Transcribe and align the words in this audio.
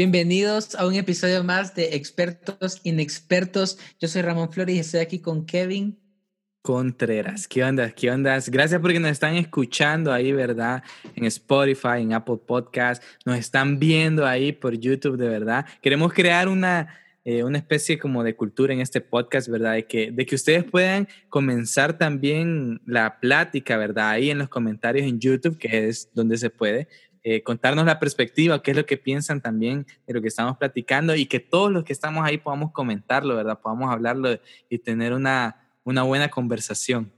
Bienvenidos 0.00 0.76
a 0.76 0.86
un 0.86 0.94
episodio 0.94 1.44
más 1.44 1.74
de 1.74 1.94
Expertos 1.94 2.80
Inexpertos. 2.84 3.78
Yo 3.98 4.08
soy 4.08 4.22
Ramón 4.22 4.50
Flores 4.50 4.74
y 4.74 4.78
estoy 4.78 5.00
aquí 5.00 5.18
con 5.18 5.44
Kevin 5.44 6.00
Contreras. 6.62 7.46
¿Qué 7.46 7.62
onda? 7.62 7.90
¿Qué 7.90 8.10
onda? 8.10 8.38
Gracias 8.46 8.80
porque 8.80 8.98
nos 8.98 9.10
están 9.10 9.34
escuchando 9.34 10.10
ahí, 10.10 10.32
¿verdad? 10.32 10.82
En 11.14 11.26
Spotify, 11.26 11.98
en 11.98 12.14
Apple 12.14 12.38
Podcast. 12.46 13.02
Nos 13.26 13.36
están 13.36 13.78
viendo 13.78 14.24
ahí 14.24 14.52
por 14.52 14.72
YouTube, 14.72 15.18
de 15.18 15.28
verdad. 15.28 15.66
Queremos 15.82 16.14
crear 16.14 16.48
una, 16.48 16.98
eh, 17.22 17.44
una 17.44 17.58
especie 17.58 17.98
como 17.98 18.24
de 18.24 18.34
cultura 18.34 18.72
en 18.72 18.80
este 18.80 19.02
podcast, 19.02 19.48
¿verdad? 19.48 19.74
De 19.74 19.84
que, 19.84 20.10
de 20.12 20.24
que 20.24 20.34
ustedes 20.34 20.64
puedan 20.64 21.08
comenzar 21.28 21.98
también 21.98 22.80
la 22.86 23.20
plática, 23.20 23.76
¿verdad? 23.76 24.08
Ahí 24.08 24.30
en 24.30 24.38
los 24.38 24.48
comentarios 24.48 25.06
en 25.06 25.20
YouTube, 25.20 25.58
que 25.58 25.88
es 25.88 26.08
donde 26.14 26.38
se 26.38 26.48
puede. 26.48 26.88
Eh, 27.22 27.42
contarnos 27.42 27.84
la 27.84 27.98
perspectiva, 27.98 28.62
qué 28.62 28.70
es 28.70 28.76
lo 28.78 28.86
que 28.86 28.96
piensan 28.96 29.42
también 29.42 29.86
de 30.06 30.14
lo 30.14 30.22
que 30.22 30.28
estamos 30.28 30.56
platicando 30.56 31.14
y 31.14 31.26
que 31.26 31.38
todos 31.38 31.70
los 31.70 31.84
que 31.84 31.92
estamos 31.92 32.24
ahí 32.24 32.38
podamos 32.38 32.72
comentarlo, 32.72 33.36
¿verdad? 33.36 33.60
Podamos 33.60 33.92
hablarlo 33.92 34.38
y 34.70 34.78
tener 34.78 35.12
una, 35.12 35.68
una 35.84 36.02
buena 36.02 36.30
conversación. 36.30 37.12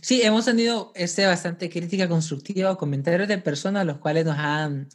Sí, 0.00 0.22
hemos 0.22 0.44
tenido 0.44 0.92
este 0.94 1.26
bastante 1.26 1.68
crítica 1.68 2.08
constructiva, 2.08 2.76
comentarios 2.76 3.26
de 3.26 3.38
personas 3.38 3.84
los 3.84 3.98
cuales 3.98 4.24
nos 4.24 4.38
han 4.38 4.88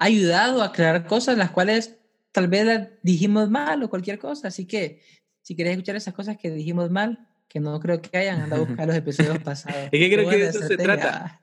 ayudado 0.00 0.60
a 0.60 0.66
aclarar 0.66 1.06
cosas 1.06 1.38
las 1.38 1.52
cuales 1.52 1.98
tal 2.32 2.48
vez 2.48 2.88
dijimos 3.02 3.48
mal 3.48 3.80
o 3.82 3.88
cualquier 3.90 4.18
cosa. 4.18 4.48
Así 4.48 4.66
que 4.66 5.02
si 5.42 5.54
quieres 5.54 5.72
escuchar 5.72 5.94
esas 5.94 6.14
cosas 6.14 6.36
que 6.36 6.50
dijimos 6.50 6.90
mal, 6.90 7.27
que 7.48 7.60
no 7.60 7.80
creo 7.80 8.00
que 8.00 8.16
hayan 8.16 8.40
andado 8.42 8.62
a 8.62 8.64
buscar 8.68 8.86
los 8.86 8.96
episodios 8.96 9.38
pasados. 9.38 9.88
Es 9.90 9.90
que 9.90 10.10
creo 10.14 10.28
que 10.28 10.36
de 10.36 10.48
eso 10.48 10.62
se 10.66 10.76
trata. 10.76 11.40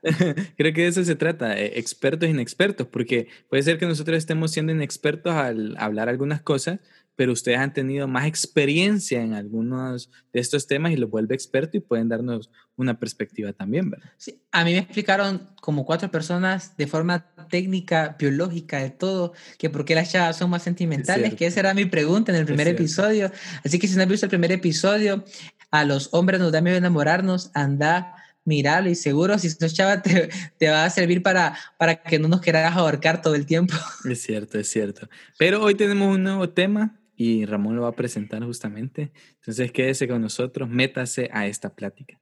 creo 0.56 0.72
que 0.72 0.82
de 0.82 0.86
eso 0.88 1.04
se 1.04 1.16
trata, 1.16 1.58
expertos 1.58 2.28
e 2.28 2.30
inexpertos, 2.30 2.86
porque 2.86 3.28
puede 3.48 3.62
ser 3.62 3.78
que 3.78 3.86
nosotros 3.86 4.16
estemos 4.16 4.52
siendo 4.52 4.72
inexpertos 4.72 5.34
al 5.34 5.76
hablar 5.78 6.08
algunas 6.08 6.40
cosas, 6.40 6.78
pero 7.16 7.32
ustedes 7.32 7.58
han 7.58 7.72
tenido 7.72 8.06
más 8.06 8.26
experiencia 8.26 9.22
en 9.22 9.32
algunos 9.32 10.10
de 10.32 10.40
estos 10.40 10.66
temas 10.66 10.92
y 10.92 10.96
los 10.96 11.10
vuelve 11.10 11.34
experto 11.34 11.78
y 11.78 11.80
pueden 11.80 12.08
darnos 12.08 12.50
una 12.76 12.98
perspectiva 12.98 13.54
también, 13.54 13.90
¿verdad? 13.90 14.10
Sí, 14.18 14.42
a 14.52 14.64
mí 14.64 14.72
me 14.72 14.78
explicaron 14.78 15.48
como 15.62 15.86
cuatro 15.86 16.10
personas 16.10 16.76
de 16.76 16.86
forma 16.86 17.26
técnica, 17.48 18.16
biológica, 18.18 18.78
de 18.78 18.90
todo, 18.90 19.32
que 19.58 19.70
por 19.70 19.86
qué 19.86 19.94
las 19.94 20.12
chavas 20.12 20.36
son 20.36 20.50
más 20.50 20.62
sentimentales, 20.62 21.34
que 21.34 21.46
esa 21.46 21.60
era 21.60 21.74
mi 21.74 21.86
pregunta 21.86 22.32
en 22.32 22.38
el 22.38 22.44
primer 22.44 22.68
episodio. 22.68 23.32
Así 23.64 23.78
que 23.78 23.88
si 23.88 23.96
no 23.96 24.02
has 24.02 24.08
visto 24.08 24.26
el 24.26 24.30
primer 24.30 24.52
episodio, 24.52 25.24
a 25.70 25.84
los 25.84 26.10
hombres 26.12 26.38
nos 26.38 26.52
da 26.52 26.60
miedo 26.60 26.76
enamorarnos, 26.76 27.50
anda, 27.54 28.14
mirarlo 28.44 28.90
y 28.90 28.94
seguro 28.94 29.38
si 29.38 29.50
sos 29.50 29.74
chava 29.74 30.02
te, 30.02 30.28
te, 30.58 30.68
va 30.68 30.84
a 30.84 30.90
servir 30.90 31.22
para, 31.22 31.56
para 31.78 31.96
que 31.96 32.18
no 32.18 32.28
nos 32.28 32.40
quieras 32.40 32.76
ahorcar 32.76 33.22
todo 33.22 33.34
el 33.34 33.46
tiempo. 33.46 33.74
Es 34.04 34.22
cierto, 34.22 34.58
es 34.58 34.68
cierto. 34.68 35.08
Pero 35.38 35.62
hoy 35.62 35.74
tenemos 35.74 36.14
un 36.14 36.22
nuevo 36.22 36.48
tema 36.50 37.00
y 37.16 37.46
Ramón 37.46 37.76
lo 37.76 37.82
va 37.82 37.88
a 37.88 37.96
presentar 37.96 38.44
justamente. 38.44 39.12
Entonces 39.36 39.72
quédese 39.72 40.06
con 40.06 40.20
nosotros, 40.20 40.68
métase 40.68 41.30
a 41.32 41.46
esta 41.46 41.74
plática. 41.74 42.20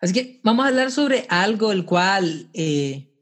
Así 0.00 0.12
que 0.12 0.40
vamos 0.42 0.64
a 0.64 0.68
hablar 0.68 0.90
sobre 0.90 1.26
algo 1.28 1.72
el 1.72 1.84
cual 1.84 2.48
eh, 2.52 3.12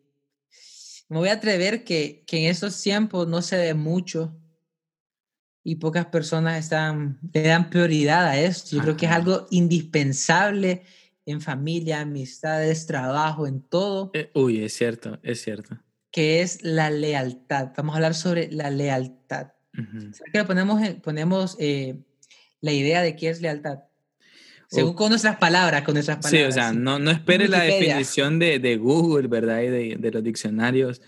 me 1.08 1.18
voy 1.18 1.28
a 1.28 1.34
atrever 1.34 1.84
que, 1.84 2.24
que 2.26 2.38
en 2.38 2.50
estos 2.50 2.80
tiempos 2.80 3.26
no 3.28 3.42
se 3.42 3.56
ve 3.56 3.74
mucho 3.74 4.34
y 5.64 5.76
pocas 5.76 6.06
personas 6.06 6.58
están, 6.58 7.18
le 7.34 7.42
dan 7.42 7.68
prioridad 7.68 8.26
a 8.26 8.40
esto. 8.40 8.76
Yo 8.76 8.82
creo 8.82 8.96
que 8.96 9.06
es 9.06 9.12
algo 9.12 9.46
indispensable 9.50 10.82
en 11.26 11.42
familia, 11.42 12.00
amistades, 12.00 12.86
trabajo, 12.86 13.46
en 13.46 13.60
todo. 13.60 14.10
Eh, 14.14 14.30
uy, 14.34 14.64
es 14.64 14.72
cierto, 14.72 15.18
es 15.22 15.42
cierto. 15.42 15.78
Que 16.10 16.40
es 16.40 16.62
la 16.62 16.88
lealtad. 16.88 17.72
Vamos 17.76 17.92
a 17.92 17.96
hablar 17.96 18.14
sobre 18.14 18.50
la 18.50 18.70
lealtad. 18.70 19.48
Que 20.32 20.44
ponemos, 20.44 20.80
ponemos 21.02 21.56
eh, 21.58 21.98
la 22.60 22.72
idea 22.72 23.02
de 23.02 23.16
qué 23.16 23.28
es 23.28 23.40
lealtad? 23.40 23.80
Según 24.70 24.94
con 24.94 25.08
nuestras 25.08 25.36
palabras, 25.36 25.82
con 25.82 25.94
nuestras 25.94 26.18
palabras. 26.18 26.40
Sí, 26.40 26.46
o 26.46 26.52
sea, 26.52 26.72
no, 26.72 26.98
no 26.98 27.10
espere 27.10 27.48
la 27.48 27.62
definición 27.62 28.38
de, 28.38 28.58
de, 28.58 28.76
Google, 28.76 29.26
¿verdad? 29.26 29.62
Y 29.62 29.68
de, 29.68 29.96
de 29.98 30.10
los 30.10 30.22
diccionarios 30.22 31.00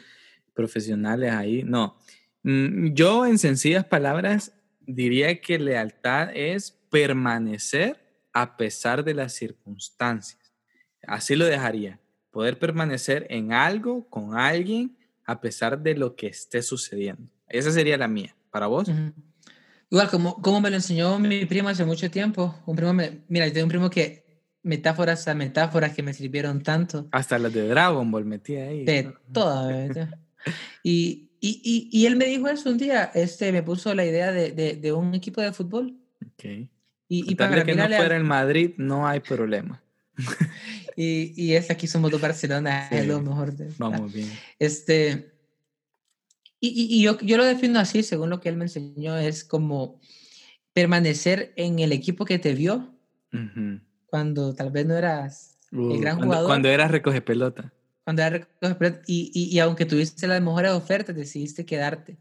profesionales 0.54 1.32
ahí. 1.32 1.62
No, 1.62 1.98
Mm, 2.42 2.94
yo, 2.94 3.26
en 3.26 3.38
sencillas 3.38 3.84
palabras, 3.84 4.52
diría 4.80 5.40
que 5.40 5.58
lealtad 5.58 6.30
es 6.34 6.72
permanecer 6.90 7.98
a 8.32 8.56
pesar 8.56 9.04
de 9.04 9.14
las 9.14 9.34
circunstancias. 9.34 10.52
Así 11.06 11.36
lo 11.36 11.44
dejaría. 11.44 12.00
Poder 12.30 12.58
permanecer 12.58 13.26
en 13.30 13.52
algo, 13.52 14.08
con 14.08 14.38
alguien, 14.38 14.96
a 15.24 15.40
pesar 15.40 15.82
de 15.82 15.94
lo 15.94 16.16
que 16.16 16.28
esté 16.28 16.62
sucediendo. 16.62 17.30
Esa 17.48 17.72
sería 17.72 17.98
la 17.98 18.08
mía. 18.08 18.34
¿Para 18.50 18.66
vos? 18.66 18.88
Igual, 19.90 20.08
como, 20.08 20.40
como 20.40 20.60
me 20.60 20.70
lo 20.70 20.76
enseñó 20.76 21.18
mi 21.18 21.44
primo 21.46 21.68
hace 21.68 21.84
mucho 21.84 22.10
tiempo. 22.10 22.54
Un 22.66 22.76
primo 22.76 22.92
me, 22.92 23.22
mira, 23.28 23.46
yo 23.46 23.52
tengo 23.52 23.64
un 23.64 23.70
primo 23.70 23.90
que 23.90 24.24
metáforas 24.62 25.26
a 25.28 25.34
metáforas 25.34 25.94
que 25.94 26.02
me 26.02 26.12
sirvieron 26.12 26.62
tanto. 26.62 27.08
Hasta 27.12 27.38
las 27.38 27.52
de 27.52 27.66
Dragon 27.66 28.10
Ball 28.10 28.24
metí 28.24 28.56
ahí. 28.56 28.84
De 28.84 29.12
todas. 29.32 30.08
y, 30.82 31.30
y, 31.40 31.60
y, 31.64 31.88
y, 31.90 32.06
él 32.06 32.16
me 32.16 32.26
dijo 32.26 32.48
eso 32.48 32.70
un 32.70 32.78
día, 32.78 33.10
este, 33.14 33.50
me 33.52 33.62
puso 33.62 33.94
la 33.94 34.04
idea 34.04 34.30
de, 34.32 34.52
de, 34.52 34.74
de 34.74 34.92
un 34.92 35.14
equipo 35.14 35.40
de 35.40 35.52
fútbol. 35.52 35.96
Okay. 36.34 36.70
Y, 37.08 37.32
y 37.32 37.34
para 37.34 37.64
que 37.64 37.74
no 37.74 37.86
fuera 37.86 38.16
en 38.16 38.26
Madrid, 38.26 38.74
no 38.76 39.06
hay 39.08 39.20
problema. 39.20 39.82
y, 40.96 41.32
y 41.36 41.54
es 41.54 41.70
aquí 41.70 41.86
somos 41.86 42.10
dos 42.10 42.20
Barcelona, 42.20 42.88
es 42.88 43.06
lo 43.06 43.20
mejor. 43.20 43.52
De, 43.54 43.72
Vamos 43.78 44.12
bien. 44.12 44.30
Este, 44.58 45.32
y, 46.60 46.96
y 46.96 47.02
yo, 47.02 47.18
yo 47.20 47.36
lo 47.36 47.44
defino 47.44 47.78
así, 47.78 48.02
según 48.02 48.30
lo 48.30 48.40
que 48.40 48.48
él 48.48 48.56
me 48.56 48.64
enseñó, 48.64 49.16
es 49.16 49.44
como 49.44 50.00
permanecer 50.72 51.52
en 51.56 51.78
el 51.78 51.92
equipo 51.92 52.24
que 52.24 52.38
te 52.38 52.54
vio 52.54 52.94
uh 53.32 53.78
cuando 54.06 54.52
tal 54.56 54.72
vez 54.72 54.86
no 54.86 54.96
eras 54.96 55.56
uh, 55.70 55.92
el 55.92 56.00
gran 56.00 56.16
cuando, 56.16 56.26
jugador. 56.26 56.48
Cuando 56.48 56.68
eras 56.68 56.90
recoge 56.90 57.20
pelota 57.20 57.72
y, 59.06 59.30
y, 59.34 59.54
y, 59.54 59.58
aunque 59.60 59.86
tuviste 59.86 60.26
las 60.26 60.40
mejores 60.40 60.72
ofertas, 60.72 61.14
decidiste 61.14 61.64
quedarte. 61.64 62.18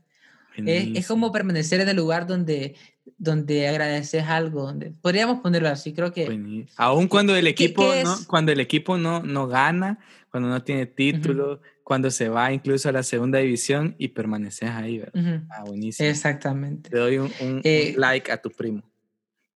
Es, 0.55 0.89
es, 0.93 1.07
como 1.07 1.31
permanecer 1.31 1.79
en 1.79 1.87
el 1.87 1.95
lugar 1.95 2.27
donde, 2.27 2.75
donde 3.17 3.67
agradeces 3.67 4.23
algo, 4.25 4.63
donde 4.63 4.91
podríamos 4.91 5.39
ponerlo 5.39 5.69
así, 5.69 5.93
creo 5.93 6.11
que... 6.11 6.65
Aún 6.75 7.07
cuando 7.07 7.33
el 7.35 7.47
equipo, 7.47 7.89
¿Qué, 7.89 7.99
qué 7.99 8.03
no, 8.03 8.17
cuando 8.27 8.51
el 8.51 8.59
equipo 8.59 8.97
no, 8.97 9.23
no 9.23 9.47
gana, 9.47 9.99
cuando 10.29 10.49
no 10.49 10.61
tiene 10.61 10.85
título, 10.85 11.53
uh 11.53 11.55
-huh. 11.55 11.78
Cuando 11.89 12.11
se 12.11 12.29
va 12.29 12.53
incluso 12.53 12.87
a 12.87 12.91
la 12.91 13.01
segunda 13.01 13.39
división 13.39 13.95
y 13.97 14.09
permaneces 14.09 14.69
ahí, 14.69 14.99
¿verdad? 14.99 15.15
Uh 15.15 15.27
-huh. 15.27 15.47
Ah, 15.49 15.63
buenísimo. 15.65 16.07
Exactamente. 16.07 16.91
Te 16.91 16.97
doy 16.99 17.17
un, 17.17 17.31
un, 17.41 17.61
eh, 17.63 17.93
un, 17.95 18.01
like 18.01 18.31
a 18.31 18.39
tu 18.39 18.51
primo. 18.51 18.83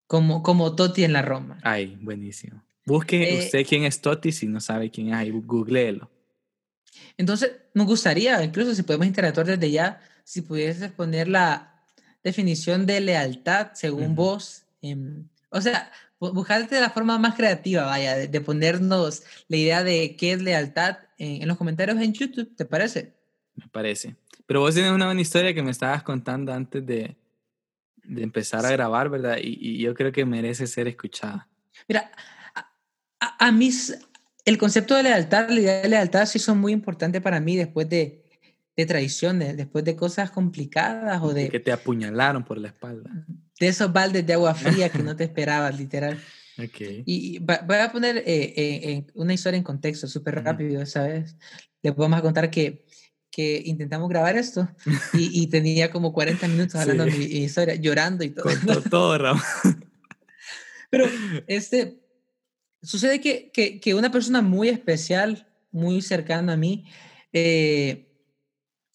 Como, 0.08 0.42
como 0.42 0.76
Totti 0.76 1.04
en 1.04 1.14
la 1.14 1.22
Roma. 1.22 1.60
Ay, 1.62 1.96
buenísimo. 2.02 2.64
Busque 2.88 3.36
eh, 3.36 3.38
usted 3.38 3.64
quién 3.68 3.84
es 3.84 4.02
Totti, 4.02 4.32
si 4.32 4.48
no 4.48 4.60
sabe 4.60 4.90
quién 4.90 5.10
es, 5.10 5.14
ahí 5.14 5.30
googleelo. 5.30 6.10
Entonces, 7.18 7.52
nos 7.76 7.86
gustaría, 7.86 8.44
incluso 8.44 8.74
si 8.74 8.82
podemos 8.82 9.06
interactuar 9.06 9.46
desde 9.46 9.70
ya, 9.70 10.02
si 10.24 10.42
pudieses 10.42 10.92
poner 10.92 11.28
la 11.28 11.84
definición 12.24 12.88
de 12.88 13.00
lealtad 13.00 13.74
según 13.76 14.06
uh 14.06 14.10
-huh. 14.10 14.16
vos. 14.16 14.64
Eh, 14.82 14.98
o 15.52 15.62
sea, 15.62 15.92
buscarte 16.32 16.80
la 16.80 16.90
forma 16.90 17.18
más 17.18 17.36
creativa, 17.36 17.86
vaya, 17.86 18.16
de, 18.16 18.28
de, 18.28 18.42
ponernos 18.42 19.24
la 19.48 19.58
idea 19.58 19.84
de 19.84 20.16
qué 20.16 20.34
es 20.34 20.42
lealtad 20.42 20.98
en, 21.18 21.42
en, 21.42 21.48
los 21.48 21.58
comentarios 21.58 22.00
en 22.00 22.14
YouTube, 22.14 22.56
¿te 22.56 22.66
parece? 22.66 23.14
Me 23.56 23.68
parece. 23.68 24.16
Pero 24.46 24.62
vos 24.62 24.74
tienes 24.74 24.92
una 24.92 25.06
buena 25.06 25.22
historia 25.22 25.54
que 25.54 25.64
me 25.64 25.72
estabas 25.72 26.04
contando 26.04 26.54
antes 26.54 26.86
de, 26.86 27.16
de 28.04 28.24
empezar 28.24 28.62
sí. 28.62 28.68
a 28.68 28.72
grabar, 28.72 29.10
¿verdad? 29.10 29.38
Y, 29.42 29.58
y, 29.60 29.78
yo 29.80 29.94
creo 29.94 30.12
que 30.12 30.26
merece 30.26 30.68
ser 30.68 30.88
escuchada. 30.88 31.48
Mira, 31.88 32.12
a, 32.54 32.72
a, 33.20 33.48
a 33.48 33.52
mis 33.52 33.98
el 34.46 34.58
concepto 34.58 34.96
de 34.96 35.04
lealtad, 35.04 35.50
la 35.50 35.60
idea 35.60 35.82
de 35.82 35.90
lealtad 35.90 36.26
sí 36.26 36.40
son 36.40 36.60
muy 36.60 36.74
importantes 36.74 37.22
para 37.22 37.40
mí 37.40 37.56
después 37.56 37.88
de, 37.88 38.23
de 38.76 38.86
traiciones, 38.86 39.56
después 39.56 39.84
de 39.84 39.96
cosas 39.96 40.32
complicadas 40.32 41.22
o 41.22 41.34
de... 41.34 41.50
Que 41.50 41.60
te 41.60 41.72
apuñalaron 41.72 42.44
por 42.44 42.58
la 42.58 42.70
espalda. 42.70 43.10
De 43.60 43.68
esos 43.68 43.92
baldes 43.94 44.26
de 44.26 44.34
agua 44.34 44.56
fría 44.56 44.90
que 44.90 45.04
no 45.04 45.16
te 45.16 45.26
esperabas, 45.26 45.78
literal. 45.78 46.20
Okay. 46.56 47.02
Y 47.08 47.40
voy 47.40 47.78
a 47.78 47.92
poner 47.92 48.18
eh, 48.18 48.54
eh, 48.56 49.08
una 49.16 49.34
historia 49.34 49.58
en 49.58 49.64
contexto 49.64 50.08
súper 50.08 50.44
rápido, 50.44 50.82
uh 50.82 50.84
-huh. 50.84 50.86
¿sabes? 50.86 51.36
Les 51.82 51.96
vamos 51.96 52.20
a 52.20 52.22
contar 52.22 52.52
que, 52.52 52.86
que 53.32 53.60
intentamos 53.66 54.08
grabar 54.08 54.38
esto 54.38 54.70
y, 55.14 55.42
y, 55.42 55.48
tenía 55.50 55.90
como 55.90 56.14
40 56.14 56.48
minutos 56.48 56.76
hablando 56.76 57.06
sí. 57.06 57.10
de 57.10 57.18
mi 57.18 57.26
historia, 57.26 57.74
llorando 57.74 58.24
y 58.24 58.30
todo. 58.30 58.44
Con 58.44 58.60
todo, 58.68 58.82
todo 58.84 59.18
Raúl. 59.18 59.42
Pero 60.92 61.10
este, 61.48 62.04
Sucede 62.84 63.22
que, 63.22 63.50
que, 63.52 63.80
que, 63.80 63.96
una 63.96 64.12
persona 64.12 64.42
muy 64.42 64.68
especial, 64.68 65.48
muy 65.72 66.02
cercana 66.02 66.54
a 66.54 66.58
mí, 66.58 66.86
eh, 67.32 68.13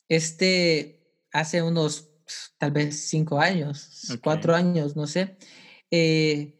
este, 0.08 1.00
hace 1.32 1.62
unos 1.62 2.10
tal 2.58 2.72
vez 2.72 3.08
cinco 3.08 3.40
años, 3.40 4.04
okay. 4.04 4.18
cuatro 4.18 4.54
años, 4.54 4.96
no 4.96 5.06
sé, 5.06 5.36
eh, 5.90 6.54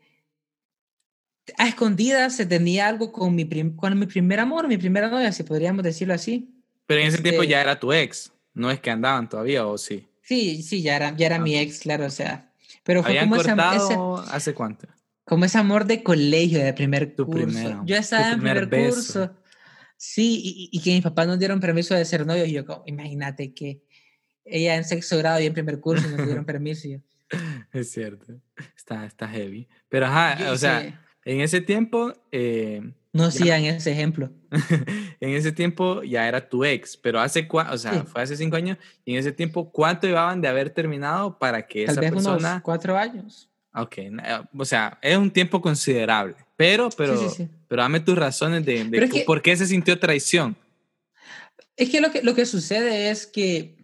a 1.57 1.69
escondidas 1.69 2.37
se 2.37 2.47
tenía 2.47 2.89
algo 2.89 3.13
con 3.13 3.35
mi, 3.35 3.49
con 3.75 3.99
mi 3.99 4.07
primer 4.07 4.41
amor, 4.41 4.69
mi 4.69 4.77
primera 4.77 5.09
novia, 5.09 5.33
si 5.33 5.43
podríamos 5.43 5.83
decirlo 5.83 6.15
así. 6.15 6.55
Pero 6.87 7.01
en 7.01 7.07
ese 7.09 7.17
este, 7.17 7.31
tiempo 7.31 7.45
ya 7.45 7.61
era 7.61 7.79
tu 7.79 7.93
ex, 7.93 8.33
no 8.55 8.71
es 8.71 8.81
que 8.81 8.91
andaban 8.91 9.29
todavía 9.29 9.67
o 9.67 9.79
sí. 9.79 10.07
Sí, 10.23 10.63
sí, 10.63 10.83
ya 10.83 10.97
era, 10.97 11.17
ya 11.17 11.27
era 11.27 11.39
mi 11.39 11.57
ex, 11.57 11.81
claro, 11.81 12.07
o 12.07 12.11
sea. 12.11 12.53
Pero 12.83 13.03
fue 13.03 13.13
¿Habían 13.13 13.31
como 13.31 13.41
ese, 13.41 13.49
cortado 13.49 14.19
hace 14.31 14.55
cuánto? 14.55 14.89
como 15.25 15.45
ese 15.45 15.59
amor 15.59 15.85
de 15.85 16.03
colegio, 16.03 16.63
de 16.63 16.73
primer 16.73 17.15
Tu 17.15 17.27
curso. 17.27 17.47
primero, 17.47 17.83
Yo 17.85 17.97
estaba 17.97 18.31
en 18.31 18.41
primer 18.41 18.69
primer 18.69 18.91
curso. 18.91 19.31
Sí, 20.01 20.41
y, 20.43 20.71
y 20.73 20.81
que 20.81 20.93
mis 20.93 21.03
papás 21.03 21.27
nos 21.27 21.39
dieron 21.39 21.59
permiso 21.61 21.95
de 21.95 22.05
ser 22.05 22.25
novios. 22.25 22.49
Y 22.49 22.53
yo, 22.53 22.65
como, 22.65 22.85
imagínate 22.87 23.53
que 23.53 23.83
ella 24.45 24.77
en 24.77 24.85
sexto 24.85 25.19
grado 25.19 25.41
y 25.41 25.47
en 25.47 25.53
primer 25.53 25.81
curso 25.81 26.09
nos 26.09 26.25
dieron 26.25 26.45
permiso. 26.47 26.89
yo, 26.89 26.99
Es 27.73 27.91
cierto. 27.91 28.41
Está, 28.77 29.05
está 29.05 29.29
heavy. 29.29 29.69
Pero 29.89 30.07
ajá, 30.07 30.39
yo 30.39 30.53
o 30.53 30.57
sea, 30.57 30.83
hice- 30.87 30.95
en 31.25 31.41
ese 31.41 31.61
tiempo, 31.61 32.15
eh, 32.33 32.81
no 33.13 33.31
sigan 33.31 33.65
ese 33.65 33.91
ejemplo. 33.93 34.31
en 35.21 35.31
ese 35.31 35.51
tiempo 35.53 36.03
ya 36.05 36.27
era 36.29 36.49
tu 36.49 36.65
ex, 36.65 36.97
pero 36.97 37.21
hace 37.21 37.47
cua- 37.49 37.71
o 37.73 37.77
sea, 37.77 37.93
Sí. 37.95 38.01
fue 38.07 38.23
hace 38.23 38.37
cinco 38.37 38.57
años, 38.57 38.79
y 39.05 39.13
en 39.15 39.19
ese 39.19 39.33
tiempo, 39.33 39.71
¿cuánto 39.73 40.07
llevaban 40.07 40.41
de 40.41 40.49
haber 40.49 40.71
terminado 40.71 41.39
para 41.39 41.67
que 41.67 41.85
Tal 41.85 41.93
esa 41.95 42.01
vez 42.01 42.13
persona... 42.13 42.37
unos 42.53 42.63
cuatro 42.63 42.97
años. 42.97 43.51
Ok, 43.75 43.99
o 44.57 44.65
sea, 44.65 44.99
es 45.03 45.17
un 45.19 45.31
tiempo 45.31 45.61
considerable, 45.61 46.37
pero, 46.59 46.91
pero, 46.97 47.31
sí, 47.31 47.45
sí. 47.45 47.49
pero 47.69 47.83
dame 47.83 48.01
tus 48.01 48.19
razones 48.19 48.67
de, 48.67 48.85
de 48.85 49.05
es 49.05 49.11
que- 49.11 49.21
por 49.25 49.41
qué 49.41 49.57
se 49.57 49.67
sintió 49.67 49.99
traición. 49.99 50.57
Es 51.77 51.89
que 51.89 52.01
lo 52.01 52.11
que, 52.11 52.23
lo 52.23 52.35
que 52.35 52.45
sucede 52.45 53.11
es 53.11 53.27
que 53.27 53.77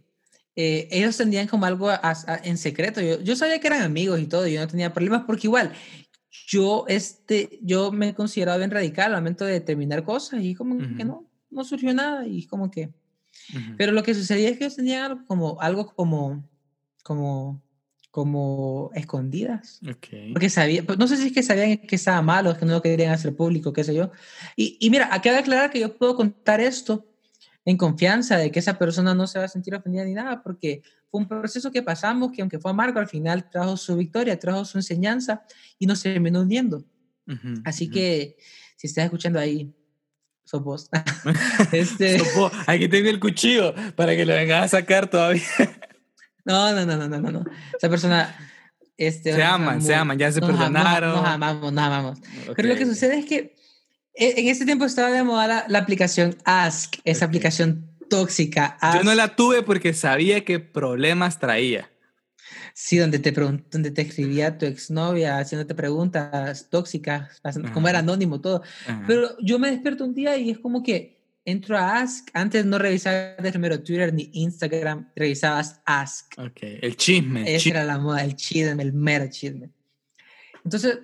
eh, 0.57 0.89
ellos 0.91 1.17
tenían 1.17 1.47
como 1.47 1.67
algo 1.67 1.89
a- 1.89 2.01
a- 2.03 2.41
en 2.45 2.59
secreto. 2.59 3.01
Yo, 3.01 3.21
yo 3.23 3.37
sabía 3.37 3.61
que 3.61 3.67
eran 3.69 3.83
amigos 3.83 4.19
y 4.21 4.27
todo, 4.27 4.47
yo 4.49 4.61
no 4.61 4.67
tenía 4.69 4.93
problemas 4.93 5.23
porque 5.27 5.47
igual 5.47 5.73
yo, 6.49 6.85
este, 6.89 7.59
yo 7.63 7.93
me 7.93 8.13
consideraba 8.15 8.59
bien 8.59 8.71
radical 8.73 9.15
al 9.15 9.21
momento 9.21 9.45
de 9.45 9.61
terminar 9.61 10.03
cosas 10.05 10.41
y 10.43 10.55
como 10.57 10.77
que 10.79 10.85
Ujú. 10.85 11.05
no, 11.05 11.31
no 11.51 11.65
surgió 11.65 11.95
nada 11.95 12.27
y 12.27 12.47
como 12.47 12.71
que... 12.71 12.91
Ujú. 13.51 13.77
Pero 13.77 13.93
lo 13.93 14.03
que 14.03 14.15
sucedía 14.15 14.49
es 14.51 14.59
que 14.59 14.65
ellos 14.65 14.77
tenían 14.77 15.05
algo 15.13 15.25
como, 15.27 15.61
algo 15.61 15.87
como, 15.95 16.45
como, 17.05 17.63
como 18.15 18.93
escondidas. 18.95 19.81
Ok. 19.91 20.07
Porque 20.33 20.49
sabía, 20.49 20.85
pues, 20.85 20.97
no 21.01 21.09
sé 21.09 21.17
si 21.17 21.27
es 21.27 21.33
que 21.33 21.43
sabían 21.43 21.79
que 21.79 21.97
estaba 21.97 22.23
malo, 22.23 22.53
es 22.53 22.59
que 22.59 22.65
no 22.65 22.75
lo 22.75 22.81
querían 22.81 23.11
hacer 23.13 23.35
público, 23.35 23.73
qué 23.73 23.83
sé 23.83 23.93
yo. 23.93 24.13
Y, 24.55 24.77
y 24.79 24.89
mira, 24.91 25.13
acaba 25.13 25.35
de 25.35 25.41
aclarar 25.41 25.69
que 25.73 25.81
yo 25.81 25.99
puedo 25.99 26.15
contar 26.15 26.61
esto 26.61 27.05
en 27.65 27.77
confianza 27.77 28.37
de 28.37 28.53
que 28.53 28.61
esa 28.61 28.79
persona 28.79 29.17
no 29.17 29.27
se 29.27 29.41
va 29.41 29.47
a 29.47 29.49
sentir 29.49 29.75
ofendida 29.75 30.05
ni 30.05 30.15
nada, 30.15 30.45
porque 30.45 30.83
fue 31.11 31.23
un 31.23 31.27
proceso 31.27 31.73
que 31.73 31.83
pasamos 31.83 32.31
que 32.31 32.41
aunque 32.41 32.61
fue 32.61 32.71
amargo, 32.71 33.01
al 33.01 33.09
final 33.09 33.51
trajo 33.51 33.77
su 33.77 33.97
victoria, 33.97 34.39
trajo 34.39 34.65
su 34.65 34.79
enseñanza 34.79 35.43
y 35.77 35.87
nos 35.87 36.01
terminó 36.01 36.43
uniendo. 36.43 36.85
Ujú, 37.27 37.63
Así 37.65 37.87
ujú. 37.87 37.95
que 37.95 38.37
si 38.77 38.87
estás 38.87 39.07
escuchando 39.07 39.41
ahí, 39.41 39.75
sos 40.45 40.63
vos. 40.63 40.89
este, 41.73 42.21
Sopo, 42.21 42.49
aquí 42.69 42.87
tengo 42.87 43.11
el 43.11 43.19
cuchillo 43.19 43.75
para 43.97 44.15
que 44.15 44.25
lo 44.25 44.35
vengas 44.35 44.67
a 44.67 44.69
sacar 44.69 45.11
todavía. 45.11 45.43
No, 46.45 46.73
no, 46.73 46.85
no, 46.87 47.09
no, 47.09 47.19
no, 47.21 47.31
no. 47.31 47.45
Esa 47.77 47.89
persona... 47.89 48.35
Este, 48.97 49.33
Se 49.33 49.43
aman, 49.43 49.83
se 49.83 49.93
aman, 49.93 50.17
ya 50.17 50.31
se 50.31 50.41
nos 50.41 50.51
perdonaron. 50.51 51.17
Nos, 51.17 51.27
amamos, 51.27 51.73
nos 51.73 51.85
amamos. 51.85 52.19
Pero 52.55 52.69
lo 52.69 52.77
que 52.77 52.87
sucede 52.87 53.19
es 53.19 53.27
que 53.27 53.57
eh, 54.15 54.35
en 54.37 54.47
ese 54.47 54.65
tiempo 54.65 54.85
estaba 54.85 55.11
de 55.11 55.25
moda 55.25 55.49
la, 55.49 55.65
la 55.67 55.79
aplicación 55.81 56.37
Ask, 56.45 56.95
esa 57.05 57.25
Ok. 57.25 57.31
aplicación 57.31 57.91
tóxica. 58.09 58.79
Yo 58.95 59.03
no 59.03 59.11
Ask, 59.11 59.17
la 59.17 59.35
tuve 59.35 59.63
porque 59.65 59.95
sabía 59.95 60.45
que 60.45 60.61
problemas 60.61 61.41
traía. 61.41 61.91
Sí, 62.73 62.99
donde 62.99 63.19
te, 63.19 63.33
donde 63.33 63.91
te 63.91 64.03
escribía 64.03 64.59
tu 64.59 64.67
exnovia 64.67 65.39
haciéndote 65.39 65.75
preguntas 65.75 66.69
tóxicas, 66.71 67.41
como 67.73 67.89
era 67.89 68.01
anónimo 68.01 68.41
todo. 68.41 68.63
Ajá. 68.87 69.03
Pero 69.09 69.37
yo 69.41 69.59
me 69.59 69.71
despierto 69.71 70.05
un 70.05 70.15
día 70.15 70.37
y 70.37 70.51
es 70.51 70.59
como 70.59 70.85
que 70.85 71.21
entro 71.45 71.77
a 71.77 72.01
Ask. 72.01 72.29
Antes 72.35 72.65
no 72.65 72.79
revisabas 72.79 73.35
primero 73.51 73.83
Twitter 73.83 74.13
ni 74.15 74.31
Instagram, 74.33 75.11
revisabas 75.15 75.81
Ask. 75.85 76.39
Ok, 76.39 76.59
el 76.63 76.97
chisme. 76.97 77.43
Esa 77.43 77.59
chisme. 77.65 77.71
era 77.79 77.85
la 77.85 77.99
moda, 77.99 78.25
el 78.25 78.35
chisme, 78.37 78.83
el 78.83 78.93
mero 78.93 79.27
chisme. 79.31 79.71
Entonces, 80.65 80.99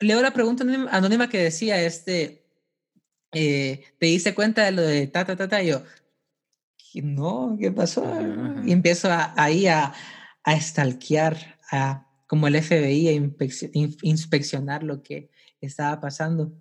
leo 0.00 0.20
la 0.20 0.32
pregunta 0.32 0.64
anónima- 0.90 1.28
que 1.28 1.38
decía, 1.38 1.80
este, 1.82 2.44
eh, 3.32 3.82
¿te 3.98 4.06
diste 4.06 4.34
cuenta 4.34 4.64
de 4.64 4.72
lo 4.72 4.82
de 4.82 5.06
ta, 5.06 5.24
ta, 5.24 5.36
ta, 5.36 5.48
ta? 5.48 5.62
Y 5.62 5.68
yo, 5.68 5.82
"¿Qué- 6.92 7.02
no, 7.02 7.56
¿qué 7.60 7.70
pasó? 7.70 8.04
Y 8.64 8.72
empiezo 8.72 9.10
a- 9.10 9.34
ahí 9.36 9.66
a, 9.66 9.92
a 10.42 10.60
stalkear, 10.60 11.58
a, 11.70 12.06
como 12.26 12.46
el 12.48 12.56
FBI, 12.56 13.08
a 13.08 13.12
inspecci- 13.12 13.70
in- 13.74 13.96
inspeccionar 14.02 14.82
lo 14.82 15.02
que 15.02 15.30
estaba 15.66 16.00
pasando. 16.00 16.52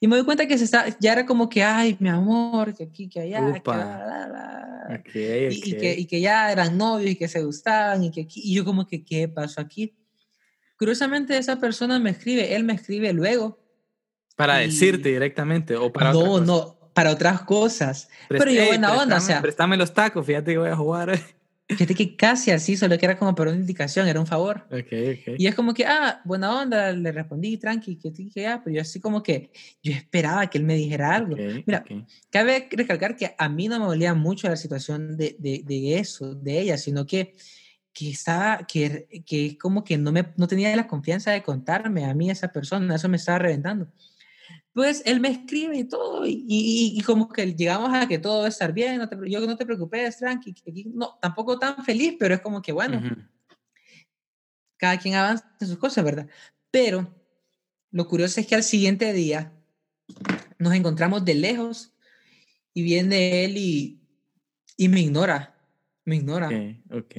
Y 0.00 0.06
me 0.08 0.16
doy 0.16 0.24
cuenta 0.24 0.46
que 0.46 0.56
se 0.58 0.64
está, 0.64 0.86
ya 1.00 1.12
era 1.12 1.26
como 1.26 1.48
que, 1.48 1.62
ay, 1.62 1.96
mi 2.00 2.08
amor, 2.08 2.74
que 2.74 2.84
aquí, 2.84 3.08
que 3.08 3.20
allá, 3.20 3.52
que 3.52 3.58
Upa. 3.60 3.76
bla, 3.76 4.04
bla, 4.04 4.26
bla". 4.28 4.98
Ok, 5.00 5.14
Y, 5.50 5.74
que, 5.76 5.94
y 5.98 6.06
que 6.06 6.20
ya 6.20 6.50
eran 6.50 6.76
novios 6.78 7.10
y 7.10 7.16
que 7.16 7.28
se 7.28 7.42
gustaban 7.42 8.04
y 8.04 8.10
que 8.10 8.22
aquí- 8.22 8.40
y 8.42 8.54
yo 8.54 8.64
como 8.64 8.86
que, 8.86 9.04
¿qué 9.04 9.28
pasó 9.28 9.60
aquí? 9.60 9.94
Curiosamente 10.78 11.36
esa 11.36 11.58
persona 11.58 11.98
me 11.98 12.10
escribe, 12.10 12.54
él 12.54 12.64
me 12.64 12.72
escribe 12.74 13.12
luego. 13.12 13.58
Para 14.36 14.62
y- 14.62 14.66
decirte 14.68 15.08
directamente 15.08 15.76
o 15.76 15.92
para 15.92 16.10
otra 16.10 16.22
no, 16.22 16.32
cosa. 16.32 16.44
no, 16.44 16.90
para 16.94 17.10
otras 17.10 17.42
cosas. 17.42 18.08
Pero 18.28 18.50
yo 18.50 18.66
buena 18.66 18.94
onda, 18.94 19.16
o 19.16 19.20
sea, 19.20 19.42
Préstame 19.42 19.76
los 19.76 19.92
tacos, 19.92 20.24
fíjate 20.24 20.52
que 20.52 20.58
voy 20.58 20.70
a 20.70 20.76
jugar. 20.76 21.18
Fíjate 21.68 21.94
que 21.94 22.16
casi 22.16 22.50
así, 22.50 22.76
solo 22.76 22.96
que 22.96 23.04
era 23.04 23.18
como 23.18 23.34
por 23.34 23.48
una 23.48 23.56
indicación, 23.56 24.08
era 24.08 24.18
un 24.18 24.26
favor. 24.26 24.66
Y 25.36 25.46
es 25.46 25.54
como 25.54 25.74
que, 25.74 25.84
ah, 25.84 26.20
buena 26.24 26.62
onda, 26.62 26.92
le 26.92 27.12
respondí, 27.12 27.58
tranqui, 27.58 27.96
que 27.96 28.12
que 28.12 28.40
ya, 28.40 28.62
pero 28.64 28.76
yo 28.76 28.82
así 28.82 29.00
como 29.00 29.22
que, 29.22 29.50
yo 29.82 29.92
esperaba 29.92 30.48
que 30.48 30.58
él 30.58 30.64
me 30.64 30.74
dijera 30.74 31.14
algo. 31.14 31.34
Ok, 31.34 31.64
Mira. 31.66 31.84
Cabe 32.30 32.68
recalcar 32.70 33.16
que 33.16 33.34
a 33.36 33.48
mí 33.48 33.68
no 33.68 33.78
me 33.78 33.86
dolía 33.86 34.14
mucho 34.14 34.48
la 34.48 34.56
situación 34.56 35.16
de, 35.16 35.36
de, 35.38 35.62
de 35.64 35.98
eso, 35.98 36.34
de 36.34 36.58
ella, 36.60 36.78
sino 36.78 37.06
que, 37.06 37.34
que 37.92 38.10
estaba, 38.10 38.66
que, 38.66 39.06
que 39.26 39.58
como 39.58 39.84
que 39.84 39.98
no, 39.98 40.10
me, 40.10 40.32
no 40.36 40.48
tenía 40.48 40.74
la 40.74 40.86
confianza 40.86 41.32
de 41.32 41.42
contarme 41.42 42.06
a 42.06 42.14
mí 42.14 42.30
esa 42.30 42.52
persona, 42.52 42.94
eso 42.94 43.08
me 43.08 43.18
estaba 43.18 43.40
reventando. 43.40 43.88
Pues 44.78 45.02
él 45.04 45.18
me 45.18 45.28
escribe 45.30 45.76
y 45.76 45.82
todo, 45.82 46.24
y, 46.24 46.44
y, 46.46 46.96
y 46.96 47.00
como 47.02 47.28
que 47.28 47.52
llegamos 47.52 47.92
a 47.92 48.06
que 48.06 48.20
todo 48.20 48.42
va 48.42 48.44
a 48.44 48.48
estar 48.48 48.72
bien, 48.72 48.98
no 48.98 49.08
te, 49.08 49.18
yo 49.28 49.44
no 49.44 49.56
te 49.56 49.66
preocupes, 49.66 50.18
tranqui, 50.18 50.54
no, 50.94 51.18
tampoco 51.20 51.58
tan 51.58 51.84
feliz, 51.84 52.14
pero 52.16 52.36
es 52.36 52.40
como 52.40 52.62
que 52.62 52.70
bueno, 52.70 52.98
Ujú. 52.98 53.16
cada 54.76 54.96
quien 54.96 55.16
avanza 55.16 55.52
en 55.60 55.66
sus 55.66 55.78
cosas, 55.78 56.04
¿verdad? 56.04 56.28
Pero 56.70 57.12
lo 57.90 58.06
curioso 58.06 58.38
es 58.38 58.46
que 58.46 58.54
al 58.54 58.62
siguiente 58.62 59.12
día 59.12 59.52
nos 60.60 60.72
encontramos 60.72 61.24
de 61.24 61.34
lejos 61.34 61.92
y 62.72 62.84
viene 62.84 63.46
él 63.46 63.56
y, 63.56 64.00
y 64.76 64.88
me 64.88 65.00
ignora, 65.00 65.58
me 66.04 66.14
ignora. 66.14 66.50
Ok, 66.50 67.02
ok. 67.02 67.16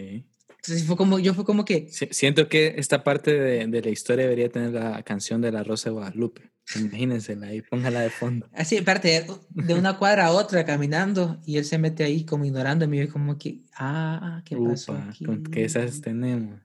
Entonces 0.62 0.86
fue 0.86 0.98
como, 0.98 1.20
yo 1.20 1.34
fue 1.34 1.46
como 1.46 1.64
que, 1.66 1.88
Si- 1.90 2.10
Siento 2.12 2.50
que 2.50 2.76
esta 2.78 3.04
parte 3.04 3.32
de, 3.34 3.68
de 3.68 3.82
la 3.82 3.90
historia 3.90 4.24
debería 4.26 4.50
tener 4.50 4.72
la 4.72 5.02
canción 5.04 5.42
de 5.42 5.52
la 5.52 5.64
Rosa 5.64 5.90
de 5.90 5.94
Guadalupe. 5.94 6.52
Imagínensela 6.76 7.48
ahí, 7.48 7.62
póngala 7.62 8.02
de 8.02 8.10
fondo. 8.10 8.48
así, 8.54 8.78
aparte, 8.78 9.26
de 9.56 9.74
una 9.74 9.98
cuadra 9.98 10.28
a 10.28 10.32
otra 10.32 10.66
caminando 10.66 11.40
y 11.46 11.58
él 11.58 11.66
se 11.66 11.78
mete 11.78 12.04
ahí 12.04 12.26
como 12.26 12.46
ignorándome 12.46 12.98
y 12.98 13.08
yo 13.08 13.12
como 13.12 13.38
que, 13.38 13.62
ah, 13.76 14.42
¿qué 14.46 14.56
pasó 14.58 14.94
Upa, 14.94 15.10
aquí? 15.10 15.26
con 15.26 15.44
que 15.44 15.64
esas 15.66 16.02
tenemos. 16.02 16.60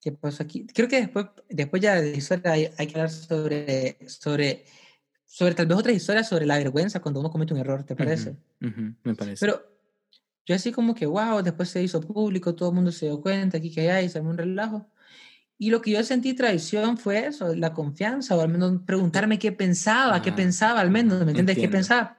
¿Qué 0.00 0.12
pasó 0.12 0.42
aquí? 0.42 0.66
Creo 0.66 0.88
que 0.88 1.00
después, 1.00 1.26
después 1.48 1.80
ya 1.80 2.00
de 2.00 2.14
historia 2.16 2.52
hay, 2.52 2.68
hay 2.76 2.86
que 2.86 2.94
hablar 2.94 3.10
sobre, 3.10 3.96
sobre, 4.06 4.64
sobre 5.24 5.54
tal 5.54 5.66
vez 5.66 5.78
otras 5.78 5.96
historias 5.96 6.28
sobre 6.28 6.44
la 6.44 6.58
vergüenza 6.58 7.00
cuando 7.00 7.20
uno 7.20 7.30
comete 7.30 7.54
un 7.54 7.60
error, 7.60 7.84
¿te 7.84 7.96
parece? 7.96 8.36
Ujú, 8.60 8.68
ujú, 8.68 8.94
me 9.04 9.14
parece. 9.14 9.46
Pero 9.46 9.73
yo 10.46 10.54
así 10.54 10.72
como 10.72 10.94
que, 10.94 11.06
wow, 11.06 11.42
después 11.42 11.70
se 11.70 11.82
hizo 11.82 12.00
público, 12.00 12.54
todo 12.54 12.68
el 12.68 12.74
mundo 12.74 12.92
se 12.92 13.06
dio 13.06 13.20
cuenta, 13.20 13.58
aquí 13.58 13.70
que 13.70 13.82
allá, 13.82 14.02
y 14.02 14.08
se 14.08 14.18
armó 14.18 14.30
un 14.30 14.38
relajo. 14.38 14.90
Y 15.56 15.70
lo 15.70 15.80
que 15.80 15.92
yo 15.92 16.02
sentí 16.02 16.34
traición 16.34 16.98
fue 16.98 17.26
eso, 17.26 17.54
la 17.54 17.72
confianza, 17.72 18.36
o 18.36 18.40
al 18.40 18.48
menos 18.48 18.80
preguntarme 18.84 19.38
qué 19.38 19.52
pensaba, 19.52 20.20
qué 20.20 20.32
pensaba, 20.32 20.80
al 20.80 20.90
menos, 20.90 21.24
¿me 21.24 21.30
entiendes? 21.30 21.56
¿Qué 21.56 21.68
pensaba? 21.68 22.18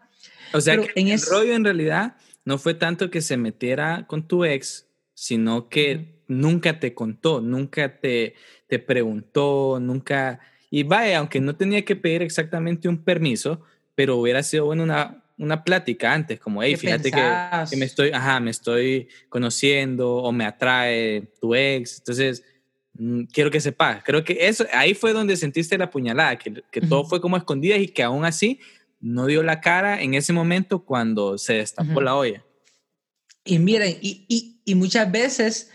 o 0.53 0.61
sea, 0.61 0.75
pero 0.75 0.87
que 0.93 0.99
en 0.99 1.09
el 1.09 1.21
rollo 1.21 1.53
en 1.53 1.65
realidad 1.65 2.15
no 2.45 2.57
fue 2.57 2.73
tanto 2.73 3.09
que 3.09 3.21
se 3.21 3.35
metiera 3.35 4.05
con 4.07 4.27
tu 4.27 4.45
ex, 4.45 4.87
sino 5.13 5.69
que 5.69 6.23
nunca 6.27 6.79
te 6.79 6.93
contó, 6.93 7.41
nunca 7.41 7.99
te, 7.99 8.35
te 8.67 8.79
preguntó, 8.79 9.79
nunca... 9.81 10.39
Y 10.71 10.83
vaya, 10.83 11.19
aunque 11.19 11.39
no 11.39 11.55
tenía 11.55 11.83
que 11.85 11.95
pedir 11.95 12.21
exactamente 12.21 12.87
un 12.87 13.03
permiso, 13.03 13.61
pero 13.95 14.17
hubiera 14.17 14.43
sido 14.43 14.65
bueno 14.65 14.83
una, 14.83 15.24
una 15.37 15.63
plática 15.63 16.13
antes, 16.13 16.39
como, 16.39 16.63
hey, 16.63 16.73
¿Qué 16.73 16.77
fíjate 16.77 17.11
que, 17.11 17.75
me 17.77 17.85
estoy, 17.85 18.11
ajá, 18.11 18.39
me 18.39 18.51
estoy 18.51 19.07
conociendo 19.29 20.15
o 20.15 20.31
me 20.31 20.45
atrae 20.45 21.29
tu 21.41 21.53
ex, 21.53 21.99
entonces 21.99 22.43
mm, 22.93 23.23
quiero 23.25 23.51
que 23.51 23.59
sepas. 23.59 24.03
Creo 24.03 24.23
que 24.23 24.47
eso, 24.47 24.65
ahí 24.73 24.93
fue 24.93 25.13
donde 25.13 25.35
sentiste 25.35 25.77
la 25.77 25.89
puñalada, 25.89 26.37
que, 26.37 26.63
que 26.71 26.81
todo 26.81 27.05
fue 27.05 27.19
como 27.19 27.37
escondida 27.37 27.77
y 27.77 27.87
que 27.87 28.03
aún 28.03 28.23
así 28.23 28.59
no 29.01 29.25
dio 29.25 29.43
la 29.43 29.61
cara 29.61 30.01
en 30.01 30.13
ese 30.13 30.33
momento 30.33 30.83
cuando 30.83 31.37
se 31.37 31.55
destapó 31.55 32.01
la 32.01 32.15
olla. 32.15 32.43
Y 33.43 33.59
miren, 33.59 33.97
y, 34.01 34.25
y, 34.27 34.61
y 34.65 34.75
muchas 34.75 35.11
veces 35.11 35.69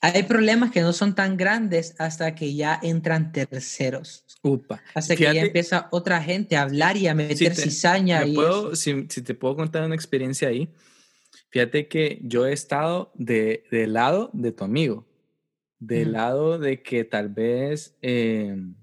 hay 0.00 0.22
problemas 0.22 0.70
que 0.70 0.80
no 0.80 0.92
son 0.92 1.14
tan 1.14 1.36
grandes 1.36 1.94
hasta 1.98 2.34
que 2.34 2.54
ya 2.54 2.78
entran 2.82 3.32
terceros, 3.32 4.24
Upa. 4.42 4.82
hasta 4.94 5.14
que 5.16 5.24
ya 5.24 5.30
Fíjate, 5.32 5.46
empieza 5.48 5.88
otra 5.90 6.22
gente 6.22 6.56
a 6.56 6.62
hablar 6.62 6.96
y 6.96 7.06
a 7.08 7.14
meter 7.14 7.54
te- 7.54 7.62
cizaña. 7.62 8.20
me 8.20 8.28
y 8.28 8.34
puedo- 8.34 8.74
si, 8.76 9.06
si 9.08 9.22
te 9.22 9.34
puedo 9.34 9.56
contar 9.56 9.84
una 9.84 9.94
experiencia 9.94 10.48
ahí. 10.48 10.72
Fíjate 11.50 11.88
que 11.88 12.20
yo 12.22 12.46
he 12.46 12.52
estado 12.52 13.12
de, 13.14 13.64
del 13.70 13.92
lado 13.92 14.30
de 14.32 14.52
tu 14.52 14.64
amigo, 14.64 15.06
del 15.78 16.12
lado 16.12 16.58
de 16.58 16.82
que 16.82 17.04
tal 17.04 17.28
vez 17.28 17.96
em, 18.02 18.74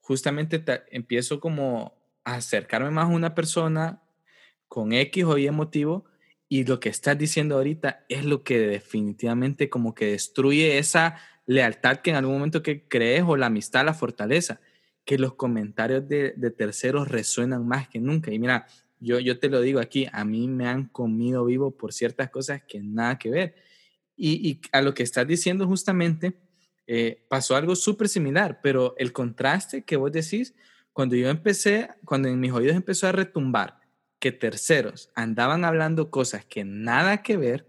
justamente 0.00 0.62
empiezo 0.90 1.38
como 1.40 1.94
a 2.24 2.34
acercarme 2.36 2.90
más 2.90 3.04
a 3.04 3.08
una 3.08 3.34
persona 3.34 4.02
con 4.68 4.92
X 4.92 5.24
o 5.24 5.36
Y 5.38 5.50
motivo 5.50 6.04
y 6.52 6.64
lo 6.64 6.80
que 6.80 6.90
estás 6.90 7.16
diciendo 7.16 7.54
ahorita 7.54 8.04
es 8.10 8.26
lo 8.26 8.42
que 8.42 8.58
definitivamente 8.58 9.70
como 9.70 9.94
que 9.94 10.10
destruye 10.10 10.76
esa 10.76 11.16
lealtad 11.46 12.02
que 12.02 12.10
en 12.10 12.16
algún 12.16 12.34
momento 12.34 12.62
que 12.62 12.86
crees 12.86 13.24
o 13.26 13.38
la 13.38 13.46
amistad, 13.46 13.86
la 13.86 13.94
fortaleza, 13.94 14.60
que 15.06 15.16
los 15.16 15.32
comentarios 15.32 16.06
de, 16.06 16.34
de 16.36 16.50
terceros 16.50 17.08
resuenan 17.08 17.66
más 17.66 17.88
que 17.88 18.00
nunca. 18.00 18.30
Y 18.30 18.38
mira, 18.38 18.66
yo, 19.00 19.18
yo 19.18 19.38
te 19.38 19.48
lo 19.48 19.62
digo 19.62 19.80
aquí, 19.80 20.06
a 20.12 20.26
mí 20.26 20.46
me 20.46 20.68
han 20.68 20.88
comido 20.88 21.46
vivo 21.46 21.70
por 21.70 21.94
ciertas 21.94 22.28
cosas 22.28 22.62
que 22.68 22.82
nada 22.82 23.18
que 23.18 23.30
ver. 23.30 23.54
Y, 24.14 24.46
y 24.46 24.60
a 24.72 24.82
lo 24.82 24.92
que 24.92 25.04
estás 25.04 25.26
diciendo 25.26 25.66
justamente, 25.66 26.34
eh, 26.86 27.24
pasó 27.30 27.56
algo 27.56 27.74
súper 27.74 28.10
similar, 28.10 28.60
pero 28.62 28.94
el 28.98 29.14
contraste 29.14 29.84
que 29.84 29.96
vos 29.96 30.12
decís, 30.12 30.54
cuando 30.92 31.16
yo 31.16 31.30
empecé, 31.30 31.88
cuando 32.04 32.28
en 32.28 32.38
mis 32.38 32.52
oídos 32.52 32.76
empezó 32.76 33.06
a 33.06 33.12
retumbar 33.12 33.80
que 34.22 34.30
terceros 34.30 35.10
andaban 35.16 35.64
hablando 35.64 36.08
cosas 36.08 36.44
que 36.44 36.62
nada 36.64 37.24
que 37.24 37.36
ver, 37.36 37.66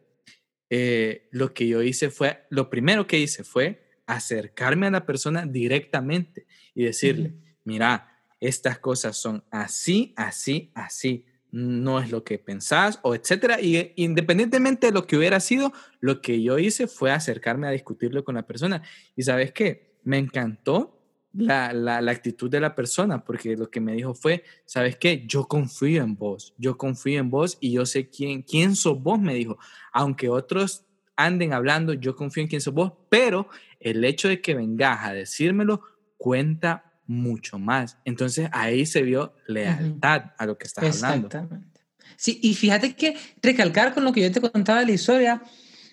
eh, 0.69 1.27
lo 1.31 1.51
que 1.51 1.67
yo 1.67 1.81
hice 1.81 2.11
fue, 2.11 2.45
lo 2.51 2.69
primero 2.69 3.07
que 3.07 3.17
hice 3.17 3.43
fue 3.43 3.89
acercarme 4.05 4.85
a 4.85 4.91
la 4.91 5.03
persona 5.07 5.47
directamente 5.47 6.45
y 6.75 6.83
decirle, 6.83 7.33
mira, 7.63 8.21
estas 8.39 8.77
cosas 8.77 9.17
son 9.17 9.43
así, 9.49 10.13
así, 10.15 10.71
así, 10.75 11.25
no 11.49 11.99
es 11.99 12.11
lo 12.11 12.23
que 12.23 12.37
pensás 12.37 12.99
o 13.01 13.15
etcétera. 13.15 13.59
Y 13.59 13.91
independientemente 13.95 14.85
de 14.85 14.93
lo 14.93 15.07
que 15.07 15.17
hubiera 15.17 15.39
sido, 15.39 15.73
lo 16.01 16.21
que 16.21 16.43
yo 16.43 16.59
hice 16.59 16.85
fue 16.85 17.09
acercarme 17.09 17.67
a 17.67 17.71
discutirlo 17.71 18.23
con 18.23 18.35
la 18.35 18.45
persona. 18.45 18.83
Y 19.15 19.23
sabes 19.23 19.53
qué, 19.53 19.97
me 20.03 20.19
encantó 20.19 21.02
la, 21.33 21.73
la, 21.73 22.01
la, 22.01 22.11
actitud 22.11 22.49
de 22.49 22.59
la 22.59 22.75
persona, 22.75 23.23
porque 23.23 23.57
lo 23.57 23.69
que 23.69 23.81
me 23.81 23.93
dijo 23.93 24.13
fue, 24.13 24.43
¿sabes 24.65 24.97
qué? 24.97 25.25
Yo 25.27 25.47
confío 25.47 26.03
en 26.03 26.15
vos, 26.15 26.53
yo 26.57 26.77
confío 26.77 27.19
en 27.19 27.29
vos 27.29 27.57
y 27.59 27.71
yo 27.71 27.85
sé 27.85 28.09
quién, 28.09 28.43
quién 28.43 28.75
sos 28.75 29.01
vos, 29.01 29.19
me 29.19 29.33
dijo. 29.33 29.57
Aunque 29.91 30.29
otros 30.29 30.85
anden 31.15 31.53
hablando, 31.53 31.93
yo 31.93 32.15
confío 32.15 32.43
en 32.43 32.49
quién 32.49 32.61
sos 32.61 32.73
vos, 32.73 32.93
pero 33.09 33.47
el 33.79 34.03
hecho 34.05 34.27
de 34.27 34.41
que 34.41 34.55
vengas 34.55 34.99
a 35.03 35.13
decírmelo 35.13 35.81
cuenta 36.17 36.93
mucho 37.05 37.59
más. 37.59 37.97
Entonces 38.05 38.49
ahí 38.51 38.85
se 38.85 39.01
vio 39.01 39.33
lealtad 39.47 40.31
a 40.37 40.45
lo 40.45 40.57
que 40.57 40.67
estás 40.67 41.03
hablando. 41.03 41.27
Exactamente. 41.27 41.81
Sí, 42.15 42.39
y 42.41 42.53
fíjate 42.53 42.95
que 42.95 43.15
recalcar 43.41 43.93
con 43.93 44.03
lo 44.03 44.13
que 44.13 44.21
yo 44.21 44.31
te 44.31 44.39
contaba 44.39 44.79
de 44.79 44.85
la 44.85 44.91
historia, 44.91 45.41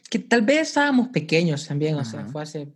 que 0.09 0.18
tal 0.18 0.42
vez 0.42 0.68
estábamos 0.68 1.09
pequeños 1.09 1.66
también, 1.66 1.97
o 1.97 2.04
sea, 2.04 2.25
fue 2.26 2.42
hace, 2.42 2.68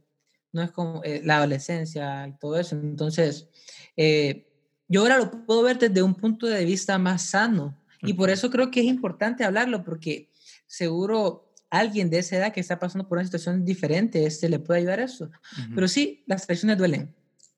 no 0.55 0.63
es 0.63 0.71
como 0.71 1.03
eh, 1.05 1.21
la 1.25 1.37
adolescencia 1.37 2.27
y 2.29 2.33
todo 2.39 2.59
eso. 2.59 2.77
Entonces, 2.77 3.49
eh, 3.97 4.47
yo 4.89 5.03
ahora 5.03 5.19
lo 5.19 5.45
puedo 5.45 5.63
ver 5.63 5.79
desde 5.79 6.03
un 6.03 6.15
punto 6.15 6.47
de 6.47 6.65
vista 6.65 6.99
más 6.99 7.23
sano. 7.23 7.79
Y 8.01 8.13
por 8.15 8.31
eso 8.31 8.51
creo 8.51 8.71
que 8.71 8.81
es 8.81 8.87
importante 8.87 9.45
hablarlo, 9.45 9.83
porque 9.83 10.31
seguro 10.67 11.53
alguien 11.71 12.11
de 12.11 12.19
esa 12.19 12.37
edad 12.37 12.53
que 12.53 12.61
está 12.61 12.79
pasando 12.79 13.09
por 13.09 13.19
una 13.19 13.25
situación 13.25 13.65
diferente, 13.65 14.27
este 14.27 14.49
le 14.49 14.59
puede 14.59 14.81
ayudar 14.81 15.01
a 15.01 15.05
eso. 15.05 15.31
Pero 15.75 15.89
sí, 15.89 16.23
las 16.27 16.47
traiciones 16.47 16.79
duelen 16.79 17.15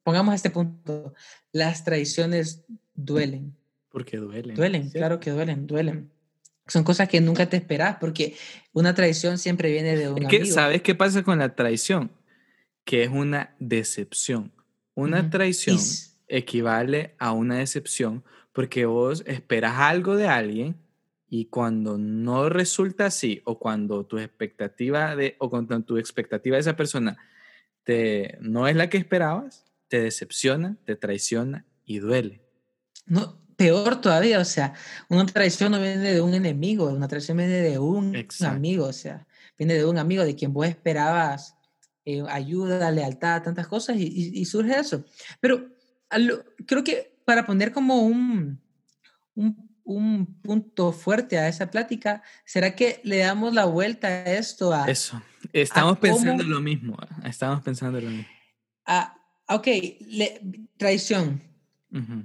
pongamos 0.06 0.36
este 0.36 0.50
punto, 0.50 1.14
las 1.50 1.82
traiciones 1.82 2.64
duelen. 2.94 3.56
Porque 3.88 4.18
duelen. 4.18 4.54
Duelen, 4.54 4.88
claro 4.90 5.18
que 5.18 5.32
duelen, 5.32 5.66
duelen. 5.66 6.12
Son 6.68 6.84
cosas 6.84 7.08
que 7.08 7.20
nunca 7.20 7.48
te 7.48 7.56
esperas, 7.56 7.96
porque 7.98 8.36
una 8.72 8.94
traición 8.94 9.36
siempre 9.36 9.72
viene 9.72 9.96
de 9.96 10.08
un 10.08 10.22
es 10.22 10.28
que, 10.28 10.46
¿Sabes 10.46 10.82
qué 10.82 10.94
pasa 10.94 11.24
con 11.24 11.40
la 11.40 11.56
traición? 11.56 12.12
Que 12.86 13.04
es 13.04 13.10
una 13.10 13.54
decepción. 13.58 14.52
Una 14.94 15.28
traición 15.28 15.78
equivale 16.28 17.14
a 17.18 17.32
una 17.32 17.58
decepción 17.58 18.24
porque 18.54 18.86
vos 18.86 19.22
esperas 19.26 19.74
algo 19.76 20.16
de 20.16 20.28
alguien 20.28 20.76
y 21.28 21.46
cuando 21.46 21.98
no 21.98 22.48
resulta 22.48 23.06
así 23.06 23.42
o 23.44 23.58
cuando 23.58 24.06
tu 24.06 24.18
expectativa 24.18 25.14
de 25.14 25.36
o 25.38 25.50
cuando 25.50 25.78
tu 25.82 25.98
expectativa 25.98 26.56
de 26.56 26.60
esa 26.60 26.76
persona 26.76 27.18
te, 27.84 28.38
no 28.40 28.66
es 28.66 28.76
la 28.76 28.88
que 28.88 28.96
esperabas, 28.96 29.66
te 29.88 30.00
decepciona, 30.00 30.76
te 30.84 30.96
traiciona 30.96 31.66
y 31.84 31.98
duele. 31.98 32.42
No, 33.06 33.38
peor 33.56 34.00
todavía, 34.00 34.40
o 34.40 34.44
sea, 34.44 34.74
una 35.08 35.26
traición 35.26 35.72
no 35.72 35.78
viene 35.80 36.12
de 36.12 36.20
un 36.20 36.34
enemigo, 36.34 36.86
una 36.86 37.08
traición 37.08 37.36
viene 37.36 37.60
de 37.60 37.78
un 37.78 38.16
amigo, 38.40 38.86
o 38.86 38.92
sea, 38.92 39.26
viene 39.58 39.74
de 39.74 39.84
un 39.84 39.98
amigo 39.98 40.24
de 40.24 40.34
quien 40.34 40.52
vos 40.52 40.66
esperabas 40.66 41.55
eh, 42.06 42.22
ayuda, 42.28 42.88
lealtad, 42.92 43.42
tantas 43.42 43.66
cosas 43.66 43.96
y, 43.98 44.44
surge 44.44 44.78
eso. 44.78 45.04
Pero 45.40 45.66
creo 46.64 46.84
que 46.84 47.18
para 47.24 47.44
poner 47.44 47.72
como 47.72 48.02
un, 48.02 48.60
un, 49.34 50.40
punto 50.40 50.92
fuerte 50.92 51.36
a 51.36 51.48
esa 51.48 51.68
plática, 51.68 52.22
¿será 52.44 52.76
que 52.76 53.00
le 53.02 53.18
damos 53.18 53.52
la 53.52 53.64
vuelta 53.64 54.06
a 54.06 54.22
esto? 54.34 54.72
A, 54.72 54.88
eso, 54.88 55.20
estamos 55.52 55.98
pensando 55.98 56.44
lo 56.44 56.60
mismo, 56.60 56.96
estamos 57.24 57.60
pensando 57.62 58.00
lo 58.00 58.08
mismo. 58.08 58.28
A, 58.84 59.16
ok, 59.48 59.66
traición 60.76 61.42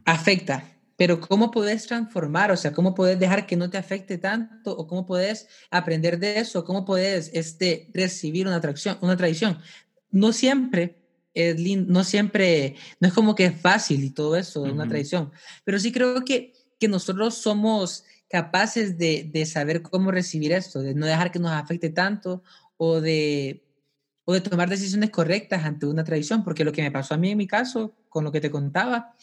afecta, 0.06 0.64
pero 1.02 1.20
¿cómo 1.20 1.50
puedes 1.50 1.88
transformar? 1.88 2.52
O 2.52 2.56
sea, 2.56 2.74
¿cómo 2.74 2.94
puedes 2.94 3.20
dejar 3.20 3.48
que 3.48 3.56
no 3.56 3.72
te 3.72 3.80
afecte 3.80 4.20
tanto? 4.20 4.78
¿O 4.78 4.86
cómo 4.86 5.04
puedes 5.04 5.48
aprender 5.72 6.20
de 6.20 6.38
eso? 6.38 6.64
¿Cómo 6.64 6.86
puedes 6.86 7.32
este, 7.34 7.90
recibir 7.92 8.46
una, 8.46 8.62
traición, 8.62 9.00
una 9.02 9.18
traición? 9.18 9.58
No 10.12 10.32
siempre 10.32 11.02
es 11.34 11.60
no 11.88 12.04
siempre, 12.04 12.76
no 13.00 13.08
es 13.08 13.16
como 13.16 13.34
que 13.34 13.46
es 13.46 13.60
fácil 13.60 14.04
y 14.04 14.12
todo 14.12 14.36
eso, 14.36 14.62
una 14.62 14.88
traición, 14.88 15.32
pero 15.64 15.80
sí 15.80 15.92
creo 15.92 16.24
que, 16.24 16.54
que 16.80 16.88
nosotros 16.88 17.34
somos 17.34 18.04
capaces 18.30 19.00
de, 19.00 19.28
de 19.34 19.48
saber 19.48 19.82
cómo 19.82 20.12
recibir 20.12 20.52
esto, 20.52 20.84
de 20.84 20.94
no 20.94 21.08
dejar 21.08 21.32
que 21.32 21.40
nos 21.40 21.52
afecte 21.52 21.90
tanto 21.90 22.44
o 22.78 23.02
de 23.02 23.66
o 24.26 24.34
de 24.34 24.42
tomar 24.42 24.70
decisiones 24.70 25.10
correctas 25.10 25.66
ante 25.66 25.88
una 25.88 26.04
tradición, 26.04 26.44
porque 26.44 26.64
lo 26.64 26.72
que 26.72 26.84
me 26.84 26.92
pasó 26.92 27.16
a 27.16 27.18
mí 27.18 27.32
en 27.32 27.40
mi 27.40 27.48
caso, 27.48 27.96
con 28.08 28.24
lo 28.24 28.32
que 28.32 28.40
te 28.40 28.52
contaba, 28.52 29.16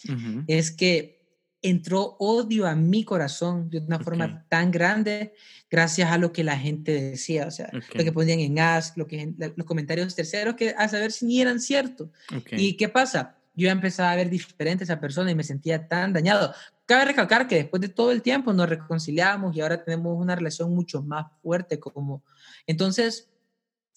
es 0.49 0.73
que 0.73 1.18
entró 1.63 2.17
odio 2.19 2.67
a 2.67 2.75
mi 2.75 3.05
corazón 3.05 3.69
de 3.69 3.79
una 3.79 3.99
forma 3.99 4.47
tan 4.49 4.71
grande 4.71 5.35
gracias 5.71 6.11
a 6.11 6.19
lo 6.19 6.33
que 6.33 6.45
la 6.45 6.59
gente 6.59 6.93
decía, 6.93 7.47
o 7.47 7.51
sea, 7.51 7.71
lo 7.73 8.05
que 8.05 8.13
ponían 8.13 8.41
en 8.41 8.59
Ask, 8.59 8.97
lo 8.97 9.07
que, 9.07 9.35
los 9.57 9.67
comentarios 9.67 10.15
terceros, 10.15 10.55
que 10.55 10.75
a 10.77 10.89
saber 10.89 11.13
si 11.13 11.27
ni 11.27 11.41
eran 11.41 11.61
ciertos. 11.61 12.09
¿Y 12.53 12.77
qué 12.77 12.89
pasa? 12.89 13.37
Yo 13.55 13.69
empezaba 13.71 14.13
a 14.13 14.17
ver 14.17 14.31
diferente 14.31 14.85
a 14.85 14.87
esa 14.87 15.01
persona 15.01 15.31
y 15.31 15.35
me 15.35 15.43
sentía 15.43 15.89
tan 15.89 16.13
dañado. 16.13 16.55
Cabe 16.87 17.07
recalcar 17.07 17.49
que 17.49 17.57
después 17.57 17.83
de 17.83 17.89
todo 17.89 18.13
el 18.13 18.23
tiempo 18.23 18.53
nos 18.53 18.69
reconciliamos 18.69 19.55
y 19.57 19.61
ahora 19.61 19.83
tenemos 19.83 20.17
una 20.17 20.37
relación 20.37 20.75
mucho 20.75 21.03
más 21.03 21.27
fuerte 21.43 21.81
como... 21.81 22.23
Entonces, 22.67 23.29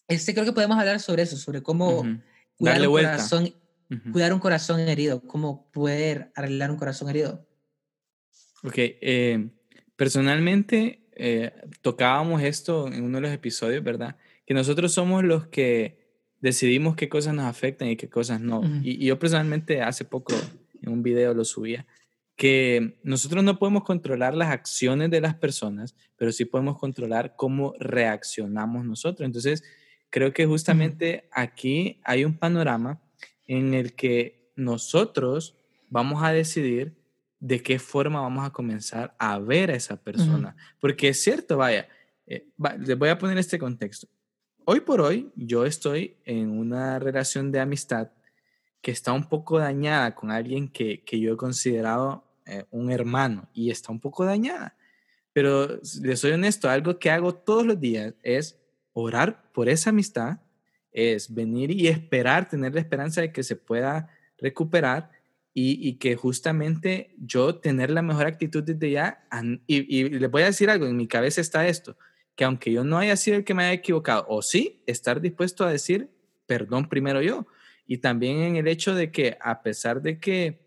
este, 0.07 0.33
creo 0.33 0.45
que 0.45 0.51
podemos 0.51 0.77
hablar 0.77 0.99
sobre 0.99 1.23
eso, 1.23 1.37
sobre 1.37 1.61
cómo 1.61 2.03
cuidar, 2.57 2.81
un 2.81 2.91
corazón, 2.91 3.53
cuidar 4.11 4.33
un 4.33 4.39
corazón 4.39 4.79
herido, 4.79 5.21
cómo 5.21 5.69
poder 5.71 6.31
arreglar 6.35 6.71
un 6.71 6.77
corazón 6.77 7.09
herido. 7.09 7.47
Ok, 8.63 8.75
eh, 8.77 9.49
personalmente 9.95 11.07
eh, 11.13 11.51
tocábamos 11.81 12.41
esto 12.43 12.87
en 12.87 13.03
uno 13.03 13.17
de 13.17 13.21
los 13.21 13.31
episodios, 13.31 13.83
¿verdad? 13.83 14.17
Que 14.45 14.53
nosotros 14.53 14.93
somos 14.93 15.23
los 15.23 15.47
que 15.47 15.99
decidimos 16.39 16.95
qué 16.95 17.09
cosas 17.09 17.33
nos 17.33 17.45
afectan 17.45 17.89
y 17.89 17.95
qué 17.95 18.09
cosas 18.09 18.41
no. 18.41 18.61
y, 18.83 19.05
yo 19.05 19.19
personalmente 19.19 19.81
hace 19.81 20.05
poco 20.05 20.33
en 20.81 20.91
un 20.91 21.03
video 21.03 21.33
lo 21.33 21.45
subía, 21.45 21.85
que 22.35 22.97
nosotros 23.03 23.43
no 23.43 23.59
podemos 23.59 23.83
controlar 23.83 24.33
las 24.33 24.49
acciones 24.49 25.11
de 25.11 25.21
las 25.21 25.35
personas, 25.35 25.95
pero 26.17 26.31
sí 26.31 26.45
podemos 26.45 26.79
controlar 26.79 27.35
cómo 27.35 27.75
reaccionamos 27.79 28.83
nosotros. 28.83 29.25
Entonces, 29.25 29.63
creo 30.09 30.33
que 30.33 30.47
justamente 30.47 31.29
aquí 31.31 31.99
hay 32.03 32.25
un 32.25 32.37
panorama 32.37 32.99
en 33.45 33.75
el 33.75 33.93
que 33.93 34.51
nosotros 34.55 35.55
vamos 35.89 36.23
a 36.23 36.31
decidir 36.31 36.95
de 37.41 37.61
qué 37.61 37.77
forma 37.79 38.21
vamos 38.21 38.45
a 38.45 38.51
comenzar 38.51 39.13
a 39.19 39.37
ver 39.39 39.71
a 39.71 39.75
esa 39.75 39.97
persona. 39.97 40.55
Porque 40.79 41.09
es 41.09 41.21
cierto, 41.21 41.57
vaya, 41.57 41.89
eh, 42.25 42.47
les 42.79 42.97
voy 42.97 43.09
a 43.09 43.17
poner 43.17 43.37
este 43.37 43.59
contexto. 43.59 44.07
Hoy 44.63 44.79
por 44.79 45.01
hoy 45.01 45.29
yo 45.35 45.65
estoy 45.65 46.15
en 46.23 46.57
una 46.57 46.99
relación 46.99 47.51
de 47.51 47.59
amistad 47.59 48.11
que 48.81 48.91
está 48.91 49.11
un 49.11 49.27
poco 49.27 49.59
dañada 49.59 50.15
con 50.15 50.31
alguien 50.31 50.69
que, 50.69 51.03
que 51.03 51.19
yo 51.19 51.33
he 51.33 51.37
considerado 51.37 52.23
eh, 52.45 52.63
un 52.71 52.89
hermano 52.91 53.49
y 53.53 53.71
está 53.71 53.91
un 53.91 53.99
poco 53.99 54.23
dañada. 54.23 54.77
Pero 55.33 55.79
les 56.01 56.19
soy 56.19 56.31
honesto, 56.31 56.69
algo 56.69 56.97
que 56.97 57.11
hago 57.11 57.35
todos 57.35 57.65
los 57.65 57.79
días 57.79 58.13
es 58.23 58.57
orar 58.93 59.51
por 59.51 59.67
esa 59.67 59.89
amistad 59.89 60.37
es 60.91 61.33
venir 61.33 61.71
y 61.71 61.87
esperar, 61.87 62.47
tener 62.47 62.73
la 62.73 62.81
esperanza 62.81 63.21
de 63.21 63.31
que 63.31 63.43
se 63.43 63.55
pueda 63.55 64.09
recuperar 64.37 65.09
y, 65.53 65.93
que 65.95 66.15
justamente 66.15 67.13
yo 67.17 67.55
tener 67.55 67.91
la 67.91 68.01
mejor 68.01 68.25
actitud 68.25 68.63
desde 68.63 68.91
ya. 68.91 69.27
Y, 69.67 69.97
y, 69.97 70.09
les 70.09 70.31
voy 70.31 70.43
a 70.43 70.45
decir 70.45 70.69
algo, 70.69 70.87
en 70.87 70.95
mi 70.95 71.07
cabeza 71.07 71.41
está 71.41 71.67
esto, 71.67 71.97
que 72.35 72.45
aunque 72.45 72.71
yo 72.71 72.83
no 72.83 72.97
haya 72.97 73.17
sido 73.17 73.37
el 73.37 73.43
que 73.43 73.53
me 73.53 73.63
haya 73.63 73.73
equivocado, 73.73 74.25
o 74.29 74.41
sí, 74.41 74.81
estar 74.85 75.19
dispuesto 75.19 75.65
a 75.65 75.71
decir 75.71 76.09
perdón 76.51 76.89
primero 76.89 77.21
yo. 77.21 77.47
Y 77.87 77.99
también 77.99 78.39
en 78.39 78.55
el 78.57 78.67
hecho 78.67 78.93
de 78.93 79.09
que 79.09 79.37
a 79.39 79.61
pesar 79.61 80.01
de 80.01 80.19
que 80.19 80.59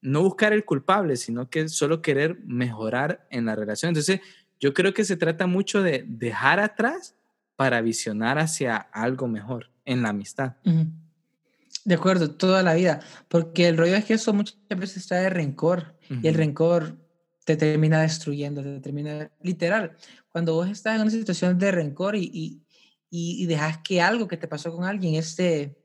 no 0.00 0.22
buscar 0.22 0.52
el 0.52 0.64
culpable, 0.64 1.16
sino 1.16 1.50
que 1.50 1.68
solo 1.68 2.02
querer 2.02 2.38
mejorar 2.44 3.26
en 3.30 3.46
la 3.46 3.56
relación. 3.56 3.88
Entonces, 3.88 4.20
yo 4.60 4.74
creo 4.74 4.94
que 4.94 5.04
se 5.04 5.16
trata 5.16 5.48
mucho 5.48 5.82
de 5.82 6.04
dejar 6.06 6.60
atrás 6.60 7.16
para 7.56 7.80
visionar 7.80 8.38
hacia 8.38 8.76
algo 8.76 9.26
mejor 9.26 9.70
en 9.84 10.02
la 10.02 10.10
amistad. 10.10 10.54
De 11.84 11.94
acuerdo, 11.94 12.30
toda 12.30 12.62
la 12.62 12.74
vida, 12.74 13.00
porque 13.28 13.68
el 13.68 13.76
rollo 13.76 13.94
es 13.94 14.06
que 14.06 14.14
eso 14.14 14.32
muchas 14.32 14.56
veces 14.68 15.06
trae 15.06 15.28
rencor 15.28 15.98
y 16.08 16.26
el 16.28 16.34
rencor 16.34 16.98
te 17.44 17.56
termina 17.56 18.00
destruyendo, 18.00 18.62
te 18.62 18.80
termina 18.80 19.30
literal. 19.42 19.96
Cuando 20.32 20.54
vos 20.54 20.68
estás 20.68 20.96
en 20.96 21.02
una 21.02 21.10
situación 21.10 21.58
de 21.58 21.70
rencor 21.70 22.16
y, 22.16 22.30
y, 22.32 22.62
y, 23.10 23.46
dejas 23.46 23.78
que 23.84 24.00
algo 24.00 24.26
que 24.26 24.38
te 24.38 24.48
pasó 24.48 24.74
con 24.74 24.84
alguien 24.84 25.14
este, 25.14 25.76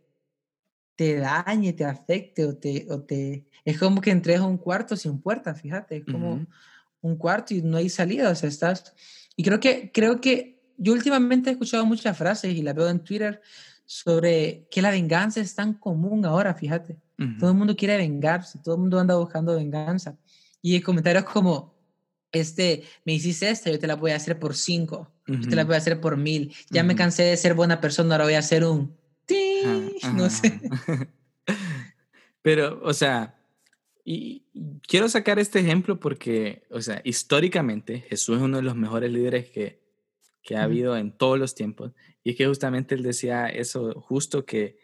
te 0.95 1.17
dañe, 1.17 1.73
te 1.73 1.85
afecte 1.85 2.45
o 2.45 2.57
te, 2.57 2.87
o 2.89 3.01
te... 3.01 3.45
Es 3.65 3.77
como 3.77 4.01
que 4.01 4.11
entres 4.11 4.39
a 4.39 4.45
un 4.45 4.57
cuarto 4.57 4.95
sin 4.95 5.21
puerta, 5.21 5.53
fíjate, 5.53 5.97
es 5.97 6.05
como 6.05 6.45
un 7.01 7.15
cuarto 7.17 7.53
y 7.53 7.61
no 7.61 7.77
hay 7.77 7.89
salida, 7.89 8.29
o 8.29 8.35
sea, 8.35 8.49
estás... 8.49 8.93
Y 9.35 9.43
creo 9.43 9.59
que, 9.59 9.91
creo 9.93 10.19
que 10.19 10.61
yo 10.77 10.93
últimamente 10.93 11.49
he 11.49 11.53
escuchado 11.53 11.85
muchas 11.85 12.17
frases 12.17 12.55
y 12.55 12.61
las 12.61 12.73
veo 12.73 12.89
en 12.89 13.03
Twitter 13.03 13.41
sobre 13.91 14.67
que 14.69 14.83
la 14.83 14.91
venganza 14.91 15.41
es 15.41 15.55
tan 15.55 15.73
común 15.73 16.23
ahora, 16.23 16.53
fíjate. 16.53 16.99
Todo 17.39 17.49
el 17.49 17.57
mundo 17.57 17.75
quiere 17.75 17.97
vengarse, 17.97 18.59
todo 18.63 18.75
el 18.75 18.81
mundo 18.81 18.99
anda 18.99 19.15
buscando 19.15 19.55
venganza. 19.55 20.15
Y 20.61 20.79
comentarios 20.79 21.23
como, 21.23 21.73
este, 22.31 22.83
me 23.03 23.13
hiciste 23.13 23.49
esta, 23.49 23.71
yo 23.71 23.79
te 23.79 23.87
la 23.87 23.95
voy 23.95 24.11
a 24.11 24.17
hacer 24.17 24.37
por 24.37 24.55
cinco, 24.55 25.11
yo 25.25 25.49
te 25.49 25.55
la 25.55 25.65
voy 25.65 25.73
a 25.73 25.79
hacer 25.79 25.99
por 25.99 26.17
mil. 26.17 26.53
Ya 26.69 26.83
me 26.83 26.95
cansé 26.95 27.23
de 27.23 27.35
ser 27.35 27.55
buena 27.55 27.81
persona, 27.81 28.13
ahora 28.13 28.25
voy 28.25 28.35
a 28.35 28.39
hacer 28.39 28.63
un... 28.63 28.95
no 30.13 30.29
sé. 30.29 30.61
Pero, 32.43 32.79
o 32.83 32.93
sea, 32.93 33.39
y 34.05 34.43
quiero 34.87 35.09
sacar 35.09 35.39
este 35.39 35.61
ejemplo 35.61 35.99
porque, 35.99 36.61
o 36.69 36.79
sea, 36.79 37.01
históricamente 37.03 38.05
Jesús 38.07 38.37
es 38.37 38.43
uno 38.43 38.57
de 38.57 38.63
los 38.63 38.75
mejores 38.75 39.11
líderes 39.11 39.49
que, 39.49 39.81
que 40.43 40.55
ha 40.55 40.63
habido 40.63 40.97
en 40.97 41.11
todos 41.11 41.37
los 41.37 41.55
tiempos. 41.55 41.91
Y 42.23 42.31
es 42.31 42.35
que 42.35 42.47
justamente 42.47 42.95
él 42.95 43.03
decía 43.03 43.47
eso 43.47 43.93
justo 44.01 44.45
que, 44.45 44.77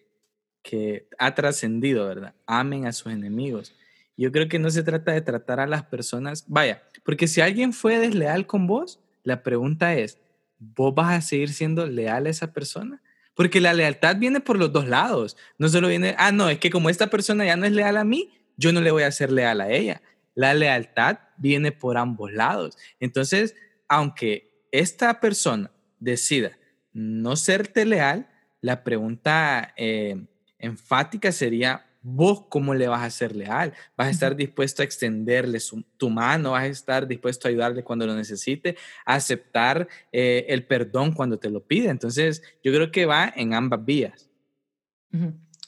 que 0.61 1.07
ha 1.17 1.35
trascendido, 1.35 2.07
¿verdad? 2.07 2.35
Amen 2.45 2.85
a 2.85 2.93
sus 2.93 3.11
enemigos. 3.11 3.75
Yo 4.17 4.31
creo 4.31 4.47
que 4.47 4.59
no 4.59 4.69
se 4.69 4.83
trata 4.83 5.11
de 5.11 5.21
tratar 5.21 5.59
a 5.59 5.67
las 5.67 5.83
personas, 5.83 6.45
vaya, 6.47 6.83
porque 7.03 7.27
si 7.27 7.41
alguien 7.41 7.73
fue 7.73 7.99
desleal 7.99 8.47
con 8.47 8.65
vos, 8.67 8.99
la 9.23 9.43
pregunta 9.43 9.95
es, 9.95 10.19
¿vos 10.57 10.95
vas 10.95 11.13
a 11.13 11.21
seguir 11.21 11.49
siendo 11.51 11.85
leal 11.85 12.25
a 12.25 12.29
esa 12.29 12.53
persona? 12.53 13.01
Porque 13.35 13.59
la 13.59 13.73
lealtad 13.73 14.15
viene 14.15 14.39
por 14.39 14.57
los 14.57 14.71
dos 14.71 14.87
lados. 14.87 15.35
No 15.57 15.67
solo 15.67 15.89
viene, 15.89 16.15
ah, 16.17 16.31
no, 16.31 16.49
es 16.49 16.59
que 16.59 16.69
como 16.69 16.89
esta 16.89 17.07
persona 17.07 17.45
ya 17.45 17.57
no 17.57 17.65
es 17.65 17.73
leal 17.73 17.97
a 17.97 18.05
mí, 18.05 18.31
yo 18.55 18.71
no 18.71 18.79
le 18.79 18.91
voy 18.91 19.03
a 19.03 19.11
ser 19.11 19.31
leal 19.31 19.59
a 19.59 19.69
ella. 19.69 20.01
La 20.33 20.53
lealtad 20.53 21.19
viene 21.37 21.73
por 21.73 21.97
ambos 21.97 22.31
lados. 22.31 22.77
Entonces, 22.99 23.55
aunque 23.89 24.54
esta 24.79 25.19
persona 25.19 25.71
decida 25.99 26.57
no 26.93 27.35
serte 27.35 27.85
leal, 27.85 28.29
la 28.61 28.83
pregunta 28.83 29.73
eh, 29.75 30.25
enfática 30.57 31.31
sería, 31.31 31.85
vos 32.01 32.45
cómo 32.49 32.73
le 32.73 32.87
vas 32.87 33.03
a 33.03 33.09
ser 33.09 33.35
leal, 33.35 33.73
vas 33.97 34.07
a 34.07 34.11
estar 34.11 34.35
dispuesto 34.35 34.81
a 34.81 34.85
extenderle 34.85 35.59
tu 35.97 36.09
mano, 36.09 36.51
vas 36.51 36.63
a 36.63 36.67
estar 36.67 37.07
dispuesto 37.07 37.47
a 37.47 37.51
ayudarle 37.51 37.83
cuando 37.83 38.05
lo 38.05 38.15
necesite, 38.15 38.77
a 39.05 39.15
aceptar 39.15 39.87
eh, 40.11 40.45
el 40.49 40.65
perdón 40.65 41.13
cuando 41.13 41.37
te 41.37 41.49
lo 41.49 41.65
pide. 41.65 41.89
Entonces, 41.89 42.43
yo 42.63 42.71
creo 42.71 42.91
que 42.91 43.05
va 43.05 43.33
en 43.35 43.53
ambas 43.53 43.83
vías. 43.83 44.29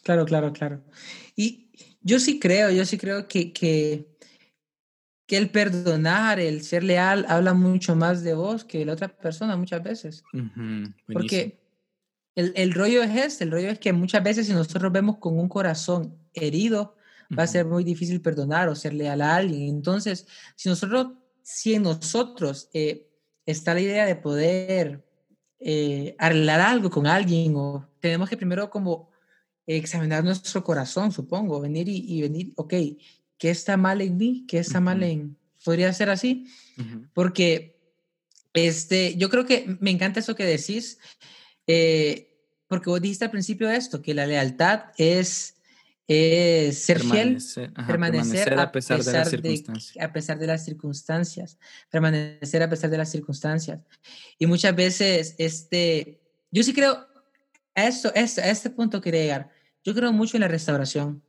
Claro, 0.04 0.26
claro, 0.26 0.54
claro. 0.54 0.84
Y 1.36 1.72
yo 2.02 2.20
sí 2.20 2.40
creo, 2.40 2.70
yo 2.70 2.86
sí 2.86 2.98
creo 2.98 3.28
que, 3.28 3.52
que, 3.52 4.17
que 5.28 5.38
el 5.38 5.50
perdonar, 5.50 6.40
el 6.40 6.64
ser 6.64 6.84
leal, 6.84 7.26
habla 7.28 7.54
mucho 7.54 7.96
más 7.96 8.24
de 8.24 8.34
vos 8.34 8.64
que 8.64 8.80
de 8.80 8.86
la 8.86 8.94
otra 8.94 9.10
persona 9.10 9.58
muchas 9.58 9.84
veces. 9.84 10.24
Porque 11.12 11.60
el, 12.34 12.54
el, 12.56 12.74
rollo 12.74 13.04
es 13.04 13.16
este, 13.16 13.44
el 13.44 13.52
rollo 13.52 13.70
es 13.70 13.80
que 13.80 13.94
muchas 13.94 14.24
veces 14.24 14.48
si 14.48 14.54
nosotros 14.54 14.92
vemos 14.92 15.18
con 15.18 15.38
un 15.38 15.50
corazón 15.50 16.18
herido, 16.34 16.96
va 17.38 17.44
a 17.44 17.48
ser 17.48 17.66
muy 17.66 17.84
difícil 17.84 18.22
perdonar 18.22 18.70
o 18.70 18.76
ser 18.76 18.94
leal 18.94 19.22
a 19.22 19.36
alguien. 19.36 19.64
Entonces, 19.64 20.28
si 20.56 20.70
nosotros, 20.70 21.14
si 21.44 21.74
en 21.74 21.84
nosotros 21.84 22.70
eh, 22.74 23.10
está 23.46 23.74
la 23.74 23.82
idea 23.82 24.06
de 24.06 24.16
poder 24.16 25.06
eh, 25.60 26.16
arreglar 26.20 26.62
algo 26.62 26.90
con 26.90 27.08
alguien, 27.08 27.56
o 27.56 27.90
tenemos 28.00 28.30
que 28.30 28.38
primero 28.38 28.70
como 28.70 29.10
examinar 29.66 30.24
nuestro 30.24 30.64
corazón, 30.64 31.12
supongo, 31.12 31.60
venir 31.60 31.88
y, 31.90 32.22
venir, 32.22 32.54
ok, 32.56 32.74
¿qué 33.38 33.50
está 33.50 33.78
mal 33.78 34.02
en 34.02 34.18
mí? 34.18 34.46
¿Qué 34.48 34.60
está 34.60 34.80
mal 34.80 35.04
en... 35.04 35.38
Podría 35.64 35.92
ser 35.92 36.10
así, 36.10 36.48
porque 37.14 37.78
este, 38.54 39.16
yo 39.18 39.30
creo 39.30 39.46
que 39.46 39.78
me 39.82 39.92
encanta 39.92 40.22
eso 40.22 40.36
que 40.36 40.46
decís. 40.46 40.98
Eh, 41.66 42.28
porque 42.68 42.90
vos 42.90 43.02
dijiste 43.02 43.26
al 43.26 43.32
principio 43.32 43.70
esto, 43.70 44.02
que 44.02 44.14
la 44.14 44.26
lealtad 44.26 44.86
es, 44.98 45.56
ser 46.08 47.00
fiel, 47.02 47.38
permanecer, 47.86 48.58
a, 48.58 48.72
pesar, 48.72 49.04
de 49.04 49.12
las 49.12 49.30
circunstancias. 49.30 50.04
a 50.04 50.14
pesar 50.14 50.40
de 50.40 50.48
las 50.48 50.66
circunstancias, 50.66 51.58
permanecer 51.90 52.64
a 52.64 52.70
pesar 52.70 52.90
de 52.90 52.98
las 52.98 53.12
circunstancias. 53.12 53.80
Y 54.38 54.46
muchas 54.48 54.76
veces, 54.76 55.36
este, 55.38 56.22
yo 56.52 56.64
sí 56.64 56.74
creo, 56.74 57.08
a, 57.76 57.88
esto, 57.88 58.12
a 58.16 58.20
este 58.20 58.70
punto 58.70 59.02
quería 59.02 59.22
llegar, 59.22 59.50
yo 59.84 59.94
creo 59.94 60.12
mucho 60.12 60.38
en 60.38 60.42
la 60.42 60.48
restauración, 60.48 61.24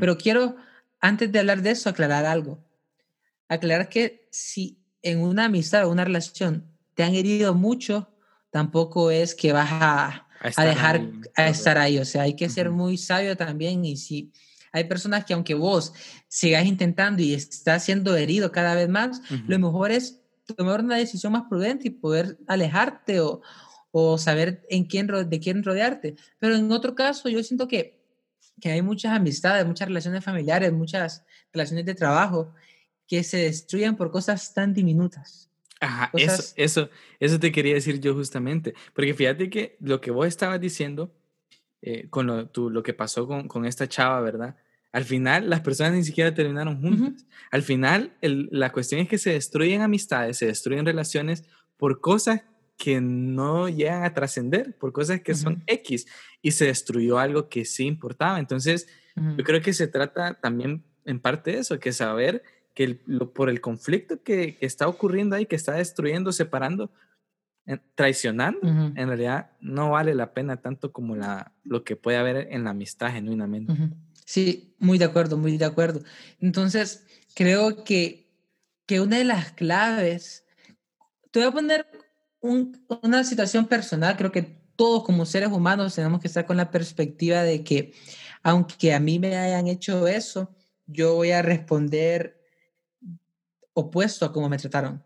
pero 0.00 0.18
quiero, 0.18 0.56
antes 1.00 1.30
de 1.32 1.38
hablar 1.38 1.62
de 1.62 1.70
eso, 1.70 1.88
aclarar 1.88 2.24
algo. 2.24 2.64
Aclarar 3.48 3.88
que 3.88 4.28
si 4.30 4.78
en 5.02 5.20
una 5.20 5.46
amistad 5.46 5.86
o 5.86 5.90
una 5.90 6.04
relación 6.04 6.70
te 6.94 7.02
han 7.02 7.14
herido 7.14 7.54
mucho, 7.54 8.14
tampoco 8.50 9.10
es 9.10 9.34
que 9.34 9.52
vas 9.52 9.68
a 9.72 10.26
a, 10.40 10.64
dejar 10.64 11.02
a 11.36 11.48
estar 11.48 11.78
ahí. 11.78 11.98
O 11.98 12.04
sea, 12.04 12.22
hay 12.22 12.34
que 12.34 12.48
ser 12.48 12.70
muy 12.70 12.96
sabio 12.96 13.36
también 13.36 13.84
y 13.84 13.96
si 13.96 14.32
hay 14.72 14.84
personas 14.84 15.24
que 15.24 15.34
aunque 15.34 15.54
vos 15.54 15.92
sigas 16.28 16.64
intentando 16.64 17.22
y 17.22 17.34
estás 17.34 17.84
siendo 17.84 18.16
herido 18.16 18.52
cada 18.52 18.74
vez 18.74 18.88
más, 18.88 19.20
lo 19.46 19.58
mejor 19.58 19.90
es 19.90 20.20
tomar 20.56 20.80
una 20.80 20.96
decisión 20.96 21.32
más 21.32 21.44
prudente 21.48 21.88
y 21.88 21.90
poder 21.90 22.38
alejarte 22.46 23.20
o, 23.20 23.42
o 23.90 24.18
saber 24.18 24.64
en 24.68 24.84
quién, 24.84 25.06
de 25.06 25.40
quién 25.40 25.62
rodearte. 25.62 26.16
Pero 26.38 26.54
en 26.54 26.70
otro 26.72 26.94
caso, 26.94 27.28
yo 27.28 27.42
siento 27.42 27.68
que, 27.68 27.99
que 28.60 28.70
hay 28.70 28.82
muchas 28.82 29.12
amistades, 29.12 29.66
muchas 29.66 29.88
relaciones 29.88 30.24
familiares, 30.24 30.72
muchas 30.72 31.24
relaciones 31.52 31.84
de 31.86 31.94
trabajo 31.94 32.54
que 33.06 33.24
se 33.24 33.38
destruyen 33.38 33.96
por 33.96 34.10
cosas 34.10 34.54
tan 34.54 34.72
diminutas. 34.72 35.50
Ajá, 35.80 36.10
eso, 36.14 36.52
eso, 36.56 36.90
eso 37.18 37.40
te 37.40 37.50
quería 37.50 37.74
decir 37.74 38.00
yo 38.00 38.14
justamente, 38.14 38.74
porque 38.94 39.14
fíjate 39.14 39.48
que 39.48 39.76
lo 39.80 40.00
que 40.00 40.10
vos 40.10 40.26
estabas 40.26 40.60
diciendo 40.60 41.10
eh, 41.82 42.08
con 42.10 42.26
lo, 42.26 42.50
lo 42.68 42.82
que 42.82 42.92
pasó 42.92 43.26
con, 43.26 43.48
con, 43.48 43.64
esta 43.64 43.88
chava, 43.88 44.20
¿verdad? 44.20 44.56
Al 44.92 45.04
final 45.04 45.48
las 45.48 45.60
personas 45.60 45.94
ni 45.94 46.04
siquiera 46.04 46.34
terminaron 46.34 46.82
juntas. 46.82 47.24
Al 47.50 47.62
final 47.62 48.12
la 48.20 48.70
cuestión 48.72 49.00
es 49.00 49.08
que 49.08 49.16
se 49.16 49.32
destruyen 49.32 49.80
amistades, 49.80 50.36
se 50.36 50.46
destruyen 50.46 50.84
relaciones 50.84 51.44
por 51.78 52.00
cosas 52.00 52.42
que 52.80 52.98
no 53.02 53.68
llegan 53.68 54.04
a 54.04 54.14
trascender, 54.14 54.74
por 54.78 54.90
cosas 54.90 55.20
que 55.20 55.34
son 55.34 55.62
X, 55.66 56.06
y 56.40 56.52
se 56.52 56.64
destruyó 56.64 57.18
algo 57.18 57.50
que 57.50 57.66
sí 57.66 57.84
importaba. 57.84 58.40
Entonces, 58.40 58.88
yo 59.36 59.44
creo 59.44 59.60
que 59.60 59.74
se 59.74 59.86
trata 59.86 60.40
también 60.40 60.82
en 61.04 61.20
parte 61.20 61.52
de 61.52 61.58
eso, 61.58 61.78
que 61.78 61.92
saber 61.92 62.42
que 62.74 62.94
por 63.34 63.50
el 63.50 63.60
conflicto 63.60 64.22
que, 64.22 64.56
está 64.62 64.88
ocurriendo 64.88 65.36
ahí, 65.36 65.44
que 65.44 65.56
está 65.56 65.74
destruyendo, 65.74 66.32
separando, 66.32 66.90
traicionando, 67.96 68.66
en 68.66 69.08
realidad 69.08 69.50
no 69.60 69.90
vale 69.90 70.14
la 70.14 70.32
pena 70.32 70.56
tanto 70.56 70.90
como 70.90 71.16
la, 71.16 71.52
lo 71.64 71.84
que 71.84 71.96
puede 71.96 72.16
haber 72.16 72.48
en 72.50 72.64
la 72.64 72.70
amistad 72.70 73.12
genuinamente. 73.12 73.74
Sí, 74.24 74.74
muy 74.78 74.96
de 74.96 75.04
acuerdo, 75.04 75.36
muy 75.36 75.58
de 75.58 75.66
acuerdo. 75.66 76.00
Entonces, 76.38 77.04
creo 77.34 77.84
que, 77.84 78.32
que 78.86 79.02
una 79.02 79.18
de 79.18 79.24
las 79.24 79.52
claves, 79.52 80.46
te 81.30 81.40
voy 81.40 81.48
a 81.48 81.52
poner 81.52 81.99
una 82.40 83.24
situación 83.24 83.66
personal, 83.66 84.16
creo 84.16 84.32
que 84.32 84.60
todos 84.76 85.04
como 85.04 85.26
seres 85.26 85.50
humanos 85.50 85.94
tenemos 85.94 86.20
que 86.20 86.28
estar 86.28 86.46
con 86.46 86.56
la 86.56 86.70
perspectiva 86.70 87.42
de 87.42 87.62
que 87.62 87.92
aunque 88.42 88.94
a 88.94 89.00
mí 89.00 89.18
me 89.18 89.36
hayan 89.36 89.66
hecho 89.66 90.08
eso, 90.08 90.54
yo 90.86 91.14
voy 91.16 91.32
a 91.32 91.42
responder 91.42 92.40
opuesto 93.74 94.24
a 94.24 94.32
cómo 94.32 94.48
me 94.48 94.58
trataron. 94.58 95.02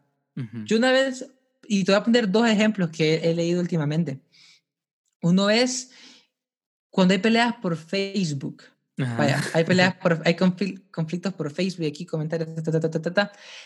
Yo 0.65 0.77
una 0.77 0.91
vez, 0.91 1.31
y 1.69 1.85
te 1.85 1.93
voy 1.93 2.01
a 2.01 2.05
poner 2.05 2.31
dos 2.31 2.49
ejemplos 2.49 2.91
que 2.91 3.17
he 3.17 3.35
leído 3.35 3.61
últimamente. 3.61 4.21
Uno 5.23 5.49
es 5.49 5.91
cuando 6.91 7.13
hay 7.13 7.21
peleas 7.21 7.55
por 7.57 7.77
Facebook. 7.77 8.63
Vaya, 8.97 9.43
hay 9.53 9.65
peleas, 9.65 9.97
por, 9.97 10.23
hay 10.25 10.37
conflictos 10.37 11.33
por 11.35 11.51
Facebook, 11.51 11.87
aquí 11.87 12.07
comentarios, 12.07 12.49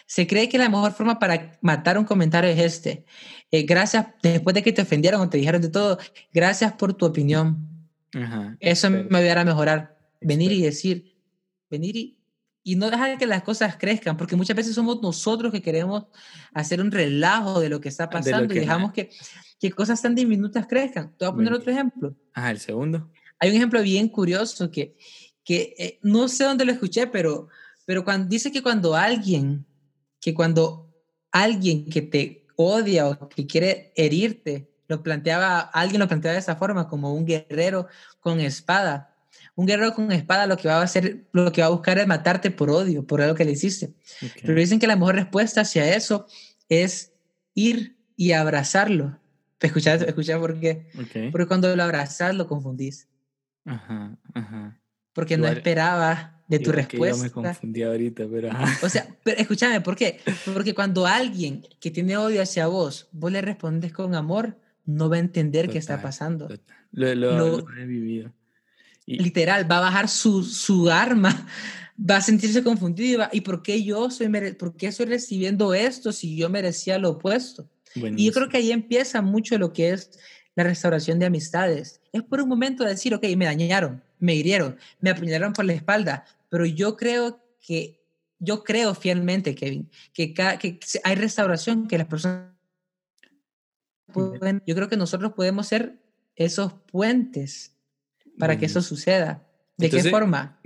se 0.07 0.27
cree 0.27 0.49
que 0.49 0.57
la 0.57 0.71
mejor 0.71 0.93
forma 0.93 1.19
para 1.19 1.59
matar 1.61 1.99
un 1.99 2.05
comentario 2.05 2.51
es 2.51 2.59
este. 2.59 3.05
Eh, 3.51 3.65
gracias, 3.65 4.07
después 4.23 4.55
de 4.55 4.63
que 4.63 4.73
te 4.73 4.83
ofendieron 4.83 5.21
o 5.21 5.29
te 5.29 5.37
dijeron 5.37 5.61
de 5.61 5.69
todo, 5.69 5.99
gracias 6.33 6.73
por 6.73 6.95
tu 6.95 7.05
opinión. 7.05 7.69
Eso 8.59 8.89
me 8.91 9.19
ayudará 9.19 9.43
a 9.43 9.45
mejorar. 9.45 9.99
Venir 10.21 10.51
y 10.51 10.63
decir, 10.63 11.15
venir 11.71 11.97
y, 11.97 12.19
y 12.63 12.77
no 12.77 12.91
dejar 12.91 13.19
que 13.19 13.27
las 13.27 13.43
cosas 13.43 13.77
crezcan, 13.77 14.17
porque 14.17 14.35
muchas 14.35 14.57
veces 14.57 14.75
somos 14.75 15.03
nosotros 15.03 15.53
que 15.53 15.61
queremos 15.61 16.07
hacer 16.55 16.81
un 16.81 16.91
relajo 16.91 17.61
de 17.61 17.69
lo 17.69 17.81
que 17.81 17.91
está 17.91 18.09
pasando 18.09 18.53
y 18.55 18.59
dejamos 18.59 18.93
que, 18.93 19.11
que 19.61 19.71
cosas 19.73 20.01
tan 20.01 20.15
diminutas 20.15 20.67
crezcan. 20.67 21.15
Te 21.17 21.27
voy 21.27 21.33
a 21.33 21.37
poner 21.37 21.53
otro 21.53 21.71
ejemplo. 21.71 22.17
Ah, 22.33 22.51
el 22.51 22.59
segundo. 22.59 23.11
Hay 23.39 23.51
un 23.51 23.57
ejemplo 23.57 23.83
bien 23.83 24.09
curioso 24.09 24.71
que, 24.71 24.97
que 25.45 25.75
eh, 25.79 25.99
no 26.03 26.29
sé 26.29 26.45
dónde 26.45 26.65
lo 26.65 26.73
escuché, 26.73 27.07
pero, 27.07 27.49
pero 27.87 28.05
cuando, 28.05 28.29
dice 28.29 28.51
que 28.53 28.63
cuando 28.63 28.95
alguien, 28.95 29.65
que 30.21 30.35
cuando 30.35 30.93
alguien 31.31 31.89
que 31.89 32.03
te 32.03 32.47
odia 32.57 33.09
o 33.09 33.29
que 33.29 33.47
quiere 33.47 33.93
herirte, 33.95 34.69
lo 34.89 35.03
planteaba, 35.03 35.61
alguien 35.61 36.01
lo 36.01 36.09
planteaba 36.09 36.35
de 36.35 36.41
esa 36.41 36.57
forma, 36.57 36.89
como 36.89 37.15
un 37.15 37.25
guerrero 37.25 37.87
con 38.21 38.41
espada. 38.41 39.15
Un 39.55 39.67
guerrero 39.67 39.95
con 39.95 40.11
espada 40.13 40.47
lo 40.47 40.57
que 40.57 40.69
va 40.69 40.81
a 40.81 40.83
hacer, 40.83 41.27
lo 41.33 41.53
que 41.53 41.61
va 41.61 41.67
a 41.69 41.71
buscar 41.71 41.99
es 41.99 42.07
matarte 42.07 42.51
por 42.51 42.71
odio, 42.71 43.07
por 43.07 43.21
algo 43.21 43.35
que 43.35 43.45
le 43.45 43.53
hiciste. 43.53 43.93
Pero 44.43 44.55
dicen 44.55 44.79
que 44.79 44.87
la 44.87 44.97
mejor 44.97 45.17
respuesta 45.17 45.61
hacia 45.61 45.95
eso 45.95 46.27
es 46.69 47.13
ir 47.55 47.97
y 48.17 48.33
abrazarlo. 48.33 49.19
Escucha, 49.61 49.95
escucha 49.95 50.39
por 50.39 50.59
qué. 50.59 50.89
Porque 51.31 51.47
cuando 51.47 51.75
lo 51.75 51.83
abrazas 51.83 52.35
lo 52.35 52.47
confundís. 52.47 53.09
Ajá, 53.69 54.19
ajá. 54.35 54.81
Porque 55.13 55.37
no 55.37 55.47
esperaba 55.47 56.43
de 56.49 56.59
tu 56.59 56.73
respuesta. 56.73 57.17
yo 57.17 57.23
me 57.23 57.31
confundí 57.31 57.83
ahorita, 57.83 58.27
pero... 58.31 58.49
O 58.83 58.89
sea, 58.89 59.07
pero 59.23 59.39
escúchame, 59.41 59.81
¿por 59.81 59.97
qué? 59.97 60.21
Porque 60.53 60.75
cuando 60.75 61.07
alguien 61.07 61.67
que 61.81 61.91
tiene 61.91 62.17
odio 62.17 62.41
hacia 62.41 62.67
vos, 62.67 63.09
vos 63.13 63.31
le 63.31 63.43
respondes 63.43 63.93
con 63.93 64.15
amor, 64.15 64.57
no 64.87 65.11
va 65.11 65.17
a 65.17 65.21
entender 65.21 65.69
qué 65.69 65.79
está 65.79 66.01
pasando. 66.01 66.49
Lo, 66.93 67.15
lo, 67.15 67.59
he 67.77 67.85
vivido. 67.85 68.33
Literal, 69.05 69.71
va 69.71 69.79
a 69.79 69.83
bajar 69.83 70.09
su, 70.09 70.43
su 70.43 70.91
arma, 70.91 71.47
va 71.99 72.17
a 72.17 72.21
sentirse 72.23 72.63
confundido 72.63 73.13
y, 73.13 73.17
va, 73.17 73.29
¿y 73.33 73.41
por 73.43 73.63
qué 73.63 73.83
yo 73.83 74.11
soy, 74.11 74.29
por 74.59 74.77
qué 74.77 74.87
estoy 74.87 75.07
recibiendo 75.07 75.75
esto 75.75 76.13
si 76.13 76.37
yo 76.37 76.49
merecía 76.49 76.99
lo 76.99 77.11
opuesto? 77.11 77.69
Y 77.95 78.27
yo 78.27 78.33
creo 78.33 78.49
que 78.49 78.59
ahí 78.59 78.73
empieza 78.73 79.23
mucho 79.23 79.59
lo 79.59 79.73
que 79.73 79.91
es 79.91 80.11
la 80.59 80.65
restauración 80.65 81.21
de 81.21 81.27
amistades. 81.27 82.01
Es 82.13 82.25
por 82.25 82.41
un 82.41 82.49
momento 82.49 82.83
de 82.83 82.91
decir, 82.91 83.15
ok, 83.15 83.23
me 83.37 83.45
dañaron, 83.45 84.03
me 84.19 84.35
hirieron, 84.35 84.77
me 85.01 85.11
apuñalaron 85.11 85.53
por 85.53 85.65
la 85.65 85.73
espalda, 85.73 86.25
pero 86.49 86.67
yo 86.67 86.97
creo 86.97 87.41
que, 87.65 88.03
yo 88.41 88.65
creo 88.65 88.97
fielmente, 88.97 89.55
Kevin, 89.55 89.89
que, 90.13 90.35
que 90.35 90.81
hay 91.05 91.15
restauración, 91.15 91.87
que 91.87 91.97
las 91.97 92.09
personas 92.09 92.51
pueden, 94.13 94.61
yo 94.67 94.75
creo 94.75 94.89
que 94.89 94.97
nosotros 94.97 95.35
podemos 95.35 95.69
ser 95.69 96.01
esos 96.35 96.73
puentes 96.91 97.77
para 98.37 98.59
que 98.59 98.67
eso 98.67 98.83
suceda. 98.83 99.47
¿De 99.77 99.89
qué 99.89 100.03
forma? 100.11 100.61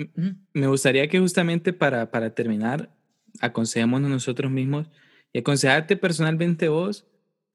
Me 0.54 0.68
gustaría 0.68 1.06
que 1.06 1.20
justamente 1.20 1.74
para, 1.74 2.10
para 2.10 2.34
terminar, 2.34 2.96
aconsejémonos 3.40 4.08
nosotros 4.08 4.50
mismos 4.50 4.88
y 5.34 5.40
aconsejarte 5.40 5.98
personalmente 5.98 6.68
vos 6.68 7.04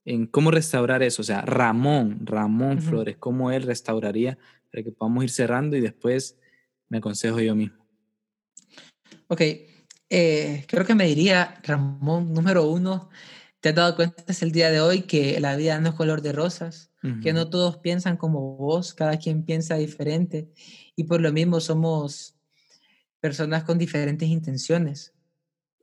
en 0.08 0.26
cómo 0.26 0.52
restaurar 0.52 1.04
eso. 1.04 1.22
O 1.22 1.26
sea, 1.26 1.42
Ramón, 1.42 2.20
Ramón 2.24 2.82
Flores, 2.82 3.18
cómo 3.18 3.52
él 3.52 3.64
restauraría 3.64 4.38
para 4.72 4.82
que 4.82 4.92
podamos 4.92 5.26
ir 5.26 5.30
cerrando 5.30 5.76
y 5.76 5.82
después 5.82 6.38
me 6.88 7.00
aconsejo 7.00 7.42
yo 7.42 7.56
mismo. 7.56 7.86
Ok, 9.28 9.42
eh, 10.10 10.66
creo 10.66 10.86
que 10.86 10.96
me 10.96 11.06
diría, 11.08 11.60
Ramón, 11.62 12.34
número 12.34 12.70
uno, 12.70 13.10
te 13.60 13.70
has 13.70 13.76
dado 13.76 13.98
cuenta 13.98 14.24
es 14.28 14.42
el 14.42 14.54
día 14.54 14.72
de 14.72 14.80
hoy 14.80 15.02
que 15.02 15.42
la 15.42 15.58
vida 15.58 15.78
no 15.82 15.90
es 15.90 15.96
color 15.96 16.22
de 16.22 16.32
rosas, 16.32 16.90
que 17.22 17.32
no 17.32 17.50
todos 17.50 17.78
piensan 17.78 18.18
como 18.18 18.58
vos, 18.58 18.94
cada 18.94 19.18
quien 19.18 19.44
piensa 19.44 19.76
diferente 19.76 20.50
y 20.98 21.06
por 21.06 21.22
lo 21.22 21.32
mismo 21.32 21.62
somos 21.62 22.36
personas 23.22 23.64
con 23.64 23.78
diferentes 23.78 24.28
intenciones. 24.28 25.14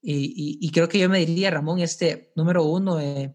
Y, 0.03 0.59
y, 0.61 0.71
creo 0.71 0.87
que 0.87 0.99
yo 0.99 1.09
me 1.09 1.25
diría, 1.25 1.51
Ramón, 1.51 1.79
este 1.79 2.31
número 2.37 2.65
uno, 2.65 3.01
eh, 3.01 3.35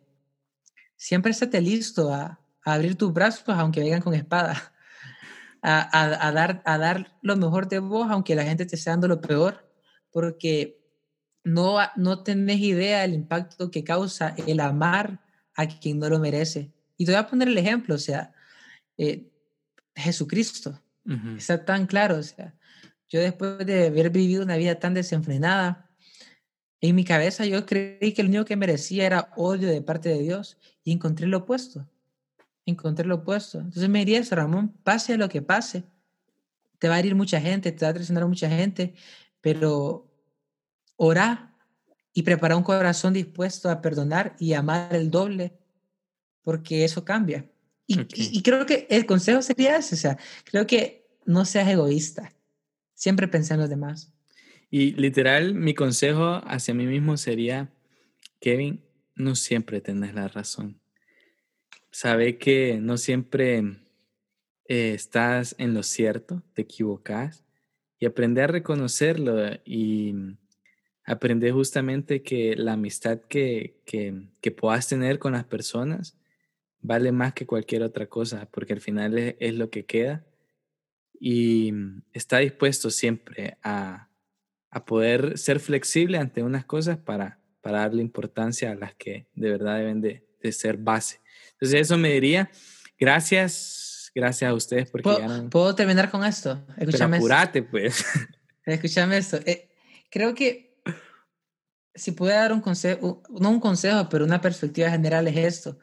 siempre 1.00 1.32
estate 1.32 1.62
listo 1.62 2.14
a, 2.14 2.40
abrir 2.62 2.96
tus 2.96 3.12
brazos, 3.12 3.44
aunque 3.48 3.80
vengan 3.80 4.02
con 4.02 4.14
espada, 4.14 4.74
a, 5.64 6.32
dar, 6.32 6.62
a 6.66 6.78
dar 6.78 7.18
lo 7.24 7.36
mejor 7.36 7.68
de 7.68 7.80
vos, 7.80 8.12
aunque 8.12 8.36
la 8.36 8.44
gente 8.44 8.66
te 8.66 8.76
esté 8.76 8.92
dando 8.92 9.08
lo 9.08 9.20
peor, 9.20 9.68
porque 10.12 10.80
no, 11.44 11.78
no 11.96 12.22
tenés 12.22 12.60
idea 12.60 13.02
del 13.02 13.14
impacto 13.14 13.72
que 13.72 13.84
causa 13.84 14.36
el 14.46 14.60
amar 14.60 15.20
a 15.56 15.68
quien 15.68 15.98
no 15.98 16.10
lo 16.10 16.20
merece. 16.20 16.72
Y 16.98 17.06
te 17.06 17.12
voy 17.12 17.20
a 17.20 17.28
poner 17.28 17.48
el 17.48 17.58
ejemplo, 17.58 17.96
o 17.96 18.00
sea, 18.00 18.34
eh, 18.98 19.32
Jesucristo, 19.96 20.80
está 21.38 21.66
tan 21.66 21.88
claro, 21.88 22.18
o 22.18 22.24
sea, 22.24 22.54
yo 23.08 23.20
después 23.20 23.66
de 23.66 23.88
haber 23.88 24.12
vivido 24.12 24.44
una 24.44 24.58
vida 24.58 24.76
tan 24.76 24.94
desenfrenada, 24.94 25.89
en 26.82 26.96
mi 26.96 27.04
cabeza 27.04 27.46
yo 27.46 27.66
creí 27.66 28.14
que 28.14 28.22
el 28.22 28.30
único 28.30 28.46
que 28.46 28.56
merecía 28.56 29.06
era 29.06 29.34
odio 29.36 29.70
de 29.70 29.82
parte 29.82 30.10
de 30.10 30.20
Dios 30.20 30.58
y 30.84 30.92
encontré 30.92 31.28
lo 31.28 31.40
opuesto. 31.40 31.88
Encontré 32.66 33.06
lo 33.06 33.16
opuesto. 33.16 33.60
Entonces 33.60 33.90
me 33.90 34.00
diría 34.00 34.20
eso, 34.20 34.36
Ramón, 34.36 34.70
pase 34.84 35.18
lo 35.18 35.28
que 35.28 35.42
pase. 35.42 35.84
Te 36.78 36.88
va 36.88 36.96
a 36.96 37.00
herir 37.00 37.16
mucha 37.16 37.42
gente, 37.42 37.72
te 37.72 37.86
va 37.86 37.92
a 37.92 37.94
traicionar 37.94 38.26
mucha 38.28 38.50
gente, 38.50 38.94
pero 39.42 40.10
ora 40.96 41.58
y 42.14 42.24
prepara 42.24 42.56
un 42.56 42.64
corazón 42.64 43.14
dispuesto 43.14 43.70
a 43.70 43.82
perdonar 43.82 44.36
y 44.40 44.54
amar 44.54 44.96
el 44.96 45.12
doble, 45.12 45.58
porque 46.42 46.86
eso 46.86 47.04
cambia. 47.04 47.50
Y, 47.88 48.00
y, 48.14 48.44
creo 48.44 48.66
que 48.66 48.88
el 48.90 49.06
consejo 49.06 49.42
sería 49.42 49.78
ese, 49.78 49.96
o 49.96 49.98
sea, 49.98 50.18
creo 50.44 50.68
que 50.68 51.10
no 51.26 51.44
seas 51.44 51.68
egoísta, 51.68 52.32
siempre 52.94 53.28
pensé 53.28 53.56
en 53.56 53.62
los 53.62 53.70
demás. 53.70 54.14
Y 54.70 54.92
literal, 54.94 55.56
mi 55.56 55.74
consejo 55.74 56.42
hacia 56.46 56.74
mí 56.74 56.86
mismo 56.86 57.18
sería, 57.18 57.72
Kevin, 58.40 58.84
no 59.16 59.36
siempre 59.36 59.82
tenés 59.82 60.14
la 60.14 60.28
razón. 60.28 60.80
Sabe 61.92 62.38
que 62.38 62.78
no 62.80 62.98
siempre 62.98 63.58
eh, 64.66 64.94
estás 64.94 65.56
en 65.58 65.74
lo 65.74 65.82
cierto, 65.82 66.44
te 66.54 66.62
equivocas 66.62 67.44
y 67.98 68.06
aprende 68.06 68.44
a 68.44 68.48
reconocerlo 68.48 69.36
y 69.66 70.14
aprende 71.04 71.52
justamente 71.52 72.22
que 72.22 72.56
la 72.56 72.74
amistad 72.74 73.22
que, 73.22 73.82
que, 73.86 74.30
que, 74.40 74.52
puedas 74.52 74.88
tener 74.88 75.18
con 75.18 75.34
las 75.34 75.46
personas 75.46 76.16
vale 76.82 77.12
más 77.12 77.34
que 77.34 77.48
cualquier 77.48 77.82
otra 77.82 78.06
cosa, 78.06 78.48
porque 78.52 78.74
al 78.74 78.82
final 78.82 79.18
es 79.18 79.56
lo 79.56 79.72
que 79.72 79.86
queda 79.86 80.24
y 81.20 81.74
está 82.14 82.38
dispuesto 82.38 82.92
siempre 82.92 83.58
a 83.64 84.09
a 84.72 84.86
poder 84.86 85.38
ser 85.38 85.60
flexible 85.60 86.18
ante 86.18 86.44
unas 86.44 86.66
cosas 86.66 86.98
para, 86.98 87.40
para 87.62 87.80
darle 87.80 88.02
importancia 88.02 88.72
a 88.72 88.76
las 88.76 88.94
que 88.96 89.28
de 89.36 89.50
verdad 89.50 89.78
deben 89.78 90.02
de, 90.02 90.28
de 90.42 90.52
ser 90.52 90.78
base. 90.78 91.22
Entonces 91.54 91.82
eso 91.82 91.98
me 91.98 92.12
diría, 92.12 92.50
gracias, 92.98 94.12
gracias 94.14 94.50
a 94.50 94.54
ustedes 94.54 94.90
porque 94.90 95.04
¿Puedo, 95.04 95.50
¿puedo 95.50 95.76
terminar 95.76 96.10
con 96.10 96.24
esto? 96.24 96.64
Escúchame 96.78 97.18
apurate, 97.18 97.64
pues. 97.64 98.06
Escúchame 98.66 99.18
esto. 99.18 99.38
Eh, 99.46 99.70
creo 100.10 100.34
que 100.34 100.70
si 101.96 102.12
puedo 102.12 102.32
dar 102.32 102.54
un 102.54 102.62
consejo, 102.62 103.22
no 103.30 103.50
un 103.50 103.60
consejo, 103.60 104.08
pero 104.10 104.24
una 104.26 104.42
perspectiva 104.42 104.90
general 104.90 105.28
es 105.28 105.38
esto. 105.38 105.78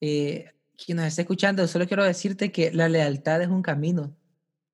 Eh, 0.00 0.46
quien 0.76 0.96
nos 0.96 1.06
esté 1.06 1.22
escuchando, 1.22 1.66
solo 1.66 1.88
quiero 1.88 2.04
decirte 2.04 2.52
que 2.52 2.72
la 2.72 2.88
lealtad 2.88 3.42
es 3.42 3.48
un 3.48 3.62
camino, 3.62 4.16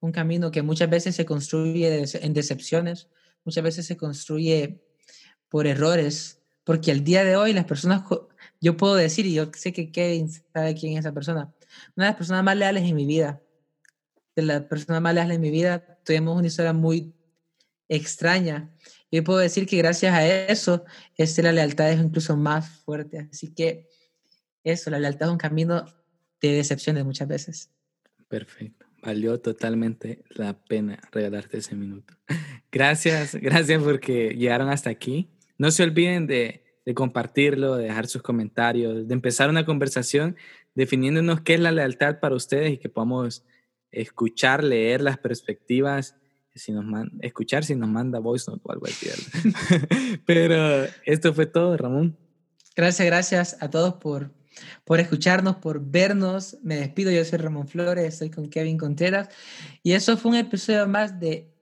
un 0.00 0.12
camino 0.12 0.50
que 0.50 0.62
muchas 0.62 0.90
veces 0.90 1.16
se 1.16 1.24
construye 1.24 2.04
en 2.20 2.34
decepciones, 2.34 3.08
muchas 3.44 3.64
veces 3.64 3.86
se 3.86 3.96
construye 3.96 4.82
por 5.48 5.66
errores, 5.66 6.42
porque 6.64 6.90
al 6.90 7.04
día 7.04 7.24
de 7.24 7.36
hoy 7.36 7.52
las 7.52 7.64
personas, 7.64 8.02
yo 8.60 8.76
puedo 8.76 8.94
decir, 8.94 9.26
y 9.26 9.34
yo 9.34 9.50
sé 9.54 9.72
que 9.72 9.92
Kevin 9.92 10.30
sabe 10.30 10.74
quién 10.74 10.94
es 10.94 11.00
esa 11.00 11.12
persona, 11.12 11.54
una 11.96 12.06
de 12.06 12.10
las 12.10 12.16
personas 12.16 12.42
más 12.42 12.56
leales 12.56 12.84
en 12.84 12.96
mi 12.96 13.06
vida, 13.06 13.40
de 14.34 14.42
las 14.42 14.62
personas 14.62 15.00
más 15.00 15.14
leales 15.14 15.36
en 15.36 15.40
mi 15.40 15.50
vida, 15.50 15.98
tuvimos 16.04 16.36
una 16.36 16.46
historia 16.46 16.72
muy 16.72 17.14
extraña. 17.88 18.70
Yo 19.12 19.22
puedo 19.22 19.38
decir 19.38 19.66
que 19.66 19.76
gracias 19.76 20.12
a 20.12 20.26
eso, 20.26 20.84
este, 21.16 21.42
la 21.42 21.52
lealtad 21.52 21.90
es 21.92 22.00
incluso 22.00 22.36
más 22.36 22.68
fuerte. 22.80 23.28
Así 23.30 23.54
que 23.54 23.88
eso, 24.64 24.90
la 24.90 24.98
lealtad 24.98 25.28
es 25.28 25.32
un 25.32 25.38
camino 25.38 25.84
de 26.40 26.52
decepciones 26.52 27.04
muchas 27.04 27.28
veces. 27.28 27.70
Perfecto 28.26 28.86
valió 29.04 29.38
totalmente 29.38 30.24
la 30.30 30.54
pena 30.54 30.98
regalarte 31.12 31.58
ese 31.58 31.74
minuto. 31.76 32.14
Gracias, 32.74 33.36
gracias 33.36 33.80
porque 33.80 34.30
llegaron 34.30 34.68
hasta 34.68 34.90
aquí. 34.90 35.30
No 35.58 35.70
se 35.70 35.84
olviden 35.84 36.26
de, 36.26 36.64
de, 36.84 36.92
compartirlo, 36.92 37.76
de 37.76 37.84
dejar 37.84 38.08
sus 38.08 38.20
comentarios, 38.20 39.06
de 39.06 39.14
empezar 39.14 39.48
una 39.48 39.64
conversación 39.64 40.34
definiéndonos 40.74 41.42
qué 41.42 41.54
es 41.54 41.60
la 41.60 41.70
lealtad 41.70 42.18
para 42.18 42.34
ustedes 42.34 42.72
y 42.72 42.78
que 42.78 42.88
podamos 42.88 43.44
escuchar, 43.92 44.64
leer 44.64 45.02
las 45.02 45.18
perspectivas 45.18 46.16
si 46.56 46.72
nos 46.72 46.84
manda, 46.84 47.12
escuchar 47.20 47.64
si 47.64 47.76
nos 47.76 47.88
manda 47.88 48.18
voice 48.18 48.50
note 48.50 48.62
o 48.64 48.72
algo 48.72 48.86
así. 48.86 49.08
Pero 50.26 50.84
esto 51.04 51.32
fue 51.32 51.46
todo, 51.46 51.76
Ramón. 51.76 52.16
Gracias, 52.74 53.06
gracias 53.06 53.56
a 53.60 53.70
todos 53.70 53.94
por, 53.94 54.32
por 54.84 54.98
escucharnos, 54.98 55.56
por 55.58 55.80
vernos. 55.80 56.58
Me 56.64 56.74
despido, 56.74 57.12
yo 57.12 57.24
soy 57.24 57.38
Ramón 57.38 57.68
Flores, 57.68 58.14
estoy 58.14 58.30
con 58.30 58.48
Kevin 58.48 58.78
Contreras. 58.78 59.28
Y 59.84 59.92
eso 59.92 60.16
fue 60.16 60.32
un 60.32 60.38
episodio 60.38 60.88
más 60.88 61.20
de 61.20 61.53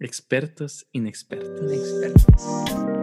Expertos 0.00 0.86
inexpertos. 0.92 1.72
Inexpertos. 1.72 2.93